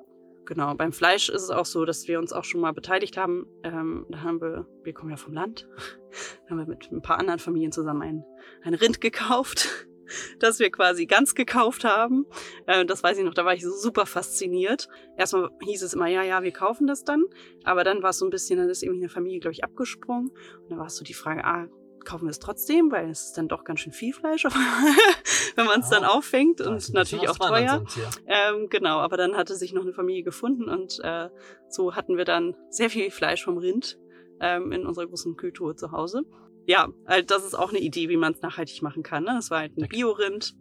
[0.44, 3.46] genau, beim Fleisch ist es auch so, dass wir uns auch schon mal beteiligt haben.
[3.62, 5.66] Ähm, da haben wir, wir kommen ja vom Land,
[6.44, 8.24] da haben wir mit ein paar anderen Familien zusammen ein,
[8.64, 9.86] ein Rind gekauft
[10.38, 12.26] das wir quasi ganz gekauft haben.
[12.66, 14.88] Äh, das weiß ich noch, da war ich so super fasziniert.
[15.16, 17.24] Erstmal hieß es immer, ja, ja, wir kaufen das dann.
[17.64, 20.30] Aber dann war es so ein bisschen, dann ist irgendwie eine Familie, glaube ich, abgesprungen.
[20.30, 21.68] Und dann war es so die Frage, ah,
[22.04, 24.44] kaufen wir es trotzdem, weil es ist dann doch ganz schön viel Fleisch,
[25.56, 27.84] wenn man es dann Ja, auffängt Da und natürlich auch teuer.
[28.26, 31.28] Ähm, genau, aber dann hatte sich noch eine Familie gefunden und äh,
[31.68, 33.98] so hatten wir dann sehr viel Fleisch vom Rind
[34.40, 36.24] ähm, in unserer großen Kühltruhe zu Hause.
[36.66, 39.24] Ja, halt, das ist auch eine Idee, wie man es nachhaltig machen kann.
[39.24, 39.36] Ne?
[39.38, 40.54] Es war halt ein Bio-Rind,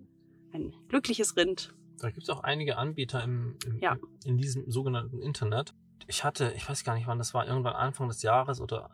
[0.54, 1.74] ein glückliches Rind.
[2.00, 3.98] Da gibt es auch einige Anbieter im, im, Ja.
[4.26, 5.74] in diesem sogenannten Internet.
[6.08, 8.90] Ich hatte, ich weiß gar nicht wann, das war irgendwann Anfang des Jahres oder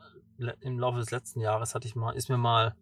[0.60, 2.76] im Laufe des letzten Jahres hatte ich mal, ist mir mal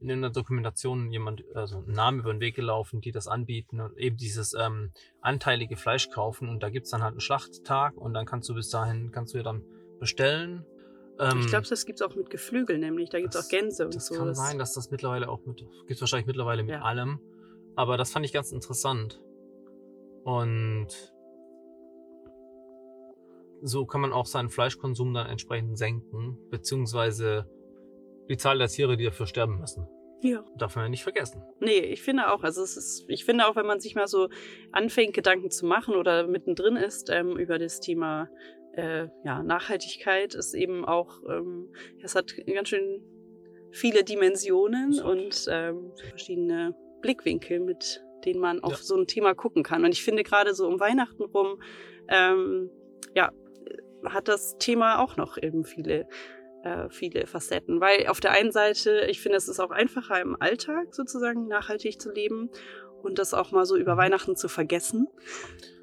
[0.00, 3.96] in einer Dokumentation jemand, also ein Name über den Weg gelaufen, die das anbieten und
[3.98, 8.24] eben dieses ähm, anteilige Fleisch kaufen und da gibt's dann halt einen Schlachttag und dann
[8.26, 9.62] kannst du bis dahin, kannst du ja dann
[10.00, 10.64] bestellen
[11.20, 13.10] Ähm, ich glaube, das gibt es auch mit Geflügel, nämlich.
[13.10, 14.14] Da gibt es auch Gänse und das so.
[14.14, 16.82] kann Das- sein, dass das mittlerweile auch mit, gibt wahrscheinlich mittlerweile mit Ja.
[16.82, 17.20] allem.
[17.76, 19.20] Aber das fand ich ganz interessant.
[20.24, 20.88] Und
[23.62, 27.48] so kann man auch seinen Fleischkonsum dann entsprechend senken, beziehungsweise
[28.28, 29.86] die Zahl der Tiere, die dafür sterben müssen.
[30.20, 30.44] Ja.
[30.56, 31.42] Darf man ja nicht vergessen.
[31.60, 32.42] Nee, ich finde auch.
[32.42, 34.28] Also es ist, ich finde auch, wenn man sich mal so
[34.72, 38.28] anfängt, Gedanken zu machen oder mittendrin ist ähm, über das Thema
[38.78, 43.02] äh, ja, Nachhaltigkeit, ist eben auch, ähm, es hat ganz schön
[43.72, 48.78] viele Dimensionen und ähm, verschiedene Blickwinkel, mit denen man auf Ja.
[48.78, 49.84] so ein Thema gucken kann.
[49.84, 51.60] Und ich finde gerade so um Weihnachten rum,
[52.08, 52.70] ähm,
[53.14, 53.32] ja,
[54.04, 56.06] hat das Thema auch noch eben viele
[56.62, 57.80] äh, viele Facetten.
[57.80, 62.00] Weil auf der einen Seite, ich finde, es ist auch einfacher im Alltag sozusagen nachhaltig
[62.00, 62.50] zu leben
[63.02, 65.08] und das auch mal so über Weihnachten zu vergessen.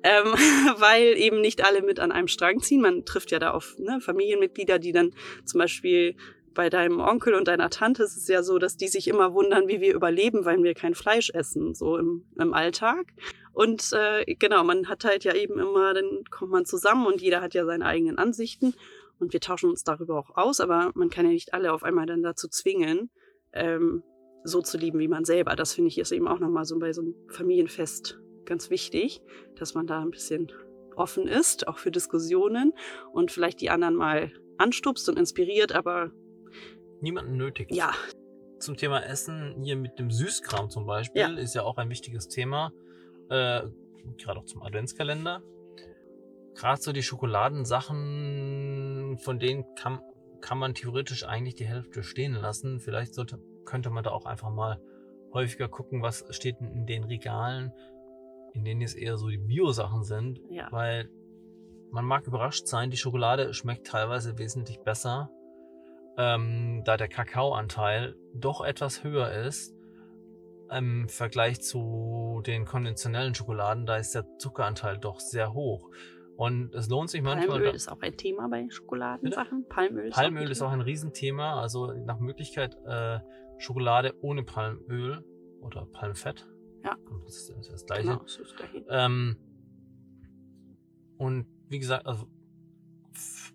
[0.03, 0.33] Ähm,
[0.77, 2.81] weil eben nicht alle mit an einem Strang ziehen.
[2.81, 5.11] Man trifft ja da auf ne, Familienmitglieder, die dann
[5.45, 6.15] zum Beispiel
[6.53, 9.67] bei deinem Onkel und deiner Tante ist es ja so, dass die sich immer wundern,
[9.67, 13.07] wie wir überleben, weil wir kein Fleisch essen, so im, im Alltag.
[13.51, 17.41] Und äh, genau, man hat halt ja eben immer, dann kommt man zusammen und jeder
[17.41, 18.73] hat ja seine eigenen Ansichten
[19.19, 22.05] und wir tauschen uns darüber auch aus, aber man kann ja nicht alle auf einmal
[22.05, 23.09] dann dazu zwingen,
[23.53, 24.03] ähm,
[24.45, 25.55] so zu lieben wie man selber.
[25.55, 29.21] Das finde ich ist eben auch nochmal so bei so einem Familienfest ganz wichtig,
[29.57, 30.51] dass man da ein bisschen
[30.95, 32.71] offen ist, auch für Diskussionen
[33.11, 36.11] und vielleicht die anderen mal anstupst und inspiriert, aber
[37.01, 37.67] Niemanden nötig.
[37.71, 37.91] ja,
[38.59, 41.33] Zum Thema Essen, hier mit dem Süßkram zum Beispiel, Ja.
[41.33, 42.71] ist ja auch ein wichtiges Thema.
[43.29, 43.63] Äh,
[44.17, 45.41] Gerade auch zum Adventskalender.
[46.53, 49.99] Gerade so die Schokoladensachen, von denen kann,
[50.41, 52.79] kann man theoretisch eigentlich die Hälfte stehen lassen.
[52.79, 54.81] Vielleicht sollte, könnte man da auch einfach mal
[55.33, 57.71] häufiger gucken, was steht in den Regalen,
[58.53, 60.41] in denen es eher so die Bio-Sachen sind.
[60.49, 60.67] ja.
[60.71, 61.09] Weil
[61.91, 65.29] man mag überrascht sein, die Schokolade schmeckt teilweise wesentlich besser,
[66.17, 69.75] ähm, da der Kakaoanteil doch etwas höher ist
[70.71, 73.85] im Vergleich zu den konventionellen Schokoladen.
[73.85, 75.89] Da ist der Zuckeranteil doch sehr hoch.
[76.37, 77.59] Und es lohnt sich manchmal.
[77.59, 79.67] Palmöl ist auch ein Thema bei Schokoladensachen.
[79.69, 81.61] Palmöl ist Palmöl ein ist auch ein Riesenthema.
[81.61, 83.19] Also nach Möglichkeit äh,
[83.57, 85.23] Schokolade ohne Palmöl
[85.61, 86.47] oder Palmfett.
[86.83, 86.95] Ja.
[87.25, 88.03] Das ist das, gleiche.
[88.03, 88.85] Genau, das ist das Gleiche.
[88.89, 89.37] Ähm,
[91.17, 92.27] und wie gesagt, also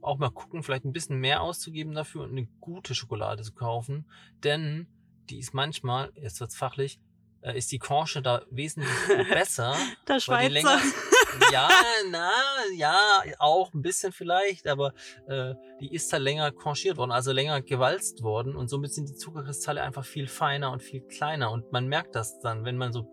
[0.03, 4.07] auch mal gucken, vielleicht ein bisschen mehr auszugeben dafür und eine gute Schokolade zu kaufen.
[4.42, 4.88] Denn
[5.28, 6.98] die ist manchmal, jetzt wird's fachlich,
[7.42, 8.90] äh, ist die Conche da wesentlich
[9.30, 9.76] besser.
[10.09, 10.80] Der die länger, Schweizer.
[11.53, 11.68] ja,
[12.11, 12.31] na,
[12.76, 12.97] ja,
[13.39, 14.93] auch ein bisschen vielleicht, aber
[15.26, 19.14] äh, die ist da länger conchiert worden, also länger gewalzt worden und somit sind die
[19.14, 23.07] Zuckerkristalle einfach viel feiner und viel kleiner und man merkt das dann, wenn man so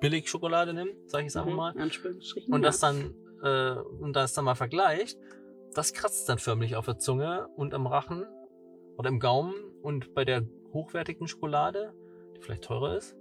[0.00, 1.74] billig Schokolade nimmt, sage ich es einfach Mhm, mal,
[2.50, 5.18] und das dann äh, und das dann mal vergleicht,
[5.74, 8.26] das kratzt dann förmlich auf der Zunge und am Rachen
[8.96, 10.42] oder im Gaumen und bei der
[10.72, 11.92] hochwertigen Schokolade,
[12.36, 13.14] die vielleicht teurer ist,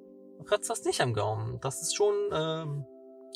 [0.46, 1.60] kratzt das nicht am Gaumen.
[1.62, 2.86] Das ist schon ähm,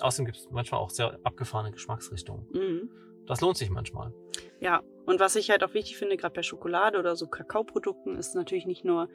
[0.01, 2.47] außerdem gibt es manchmal auch sehr abgefahrene Geschmacksrichtungen.
[2.53, 2.89] Mhm.
[3.27, 4.13] Das lohnt sich manchmal.
[4.59, 8.33] Ja, und was ich halt auch wichtig finde, gerade bei Schokolade oder so Kakaoprodukten, ist
[8.35, 9.07] natürlich nicht nur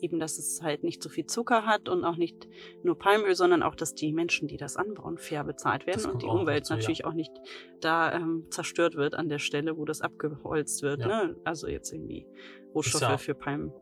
[0.00, 2.48] eben, dass es halt nicht so viel Zucker hat und auch nicht
[2.82, 6.22] nur Palmöl, sondern auch, dass die Menschen, die das anbauen, fair bezahlt werden Das und
[6.22, 6.78] die Umwelt dazu, ja.
[6.78, 7.32] natürlich auch nicht
[7.80, 11.00] da ähm, zerstört wird an der Stelle, wo das abgeholzt wird.
[11.00, 11.24] Ja.
[11.26, 11.36] Ne?
[11.44, 12.26] Also jetzt irgendwie
[12.74, 13.72] Rohstoffe ja- für Palm.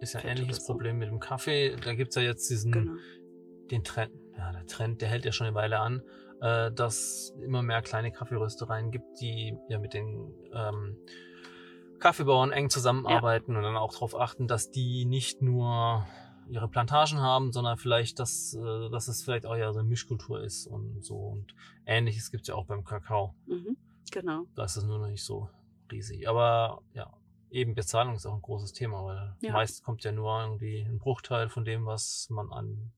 [0.00, 0.72] Ist ja ein ähnliches so.
[0.72, 1.74] Problem mit dem Kaffee.
[1.82, 2.92] Da gibt's ja jetzt diesen Genau.
[3.70, 6.02] den Trend, ja, der Trend, der hält ja schon eine Weile an,
[6.40, 10.96] äh, dass immer mehr kleine Kaffeeröstereien gibt, die ja mit den ähm,
[11.98, 16.06] Kaffeebauern eng zusammenarbeiten und dann auch darauf achten, dass die nicht nur
[16.48, 20.42] ihre Plantagen haben, sondern vielleicht, dass, äh, dass es vielleicht auch ja so eine Mischkultur
[20.42, 21.16] ist und so.
[21.16, 21.54] Und
[21.86, 23.34] ähnliches gibt's ja auch beim Kakao.
[23.46, 23.76] Mhm.
[24.10, 24.44] Genau.
[24.56, 25.48] Da ist es nur noch nicht so
[25.90, 26.28] riesig.
[26.28, 27.12] Aber ja,
[27.50, 29.52] eben Bezahlung ist auch ein großes Thema, weil Ja.
[29.52, 32.92] meist kommt ja nur irgendwie ein Bruchteil von dem, was man an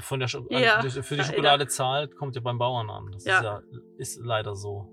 [0.00, 1.24] von der Scho Ja, an, für die.
[1.24, 3.10] Schokolade zahlt, kommt ja beim Bauern an.
[3.12, 3.36] Das Ja.
[3.38, 3.62] ist ja
[3.98, 4.88] ist leider so.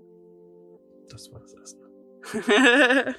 [1.10, 1.82] Das war das erste.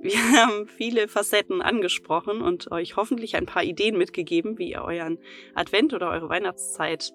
[0.00, 5.18] Wir haben viele Facetten angesprochen und euch hoffentlich ein paar Ideen mitgegeben, wie ihr euren
[5.54, 7.12] Advent oder eure Weihnachtszeit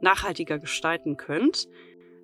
[0.00, 1.68] nachhaltiger gestalten könnt.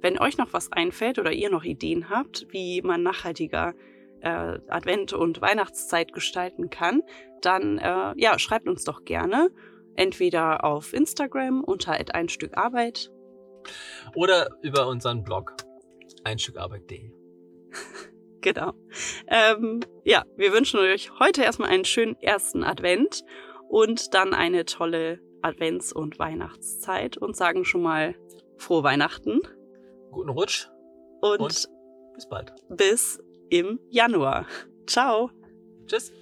[0.01, 3.75] Wenn euch noch was einfällt oder ihr noch Ideen habt, wie man nachhaltiger
[4.21, 7.03] äh, Advent und Weihnachtszeit gestalten kann,
[7.41, 9.51] dann äh, ja, schreibt uns doch gerne.
[9.99, 13.11] Entweder auf Instagram unter ein Stück Arbeit.
[14.15, 15.57] Oder über unseren Blog
[16.25, 17.11] einstückarbeit.de.
[18.41, 18.73] Genau.
[19.27, 23.25] Ähm, ja, wir wünschen euch heute erstmal einen schönen ersten Advent
[23.69, 28.15] und dann eine tolle Advents- und Weihnachtszeit und sagen schon mal
[28.57, 29.41] frohe Weihnachten
[30.13, 30.69] Guten Rutsch
[31.21, 31.69] und, Und?
[32.15, 32.53] bis bald.
[32.69, 33.19] bis
[33.51, 34.47] im Januar.
[34.87, 35.33] Ciao.
[35.87, 36.13] Tschüss.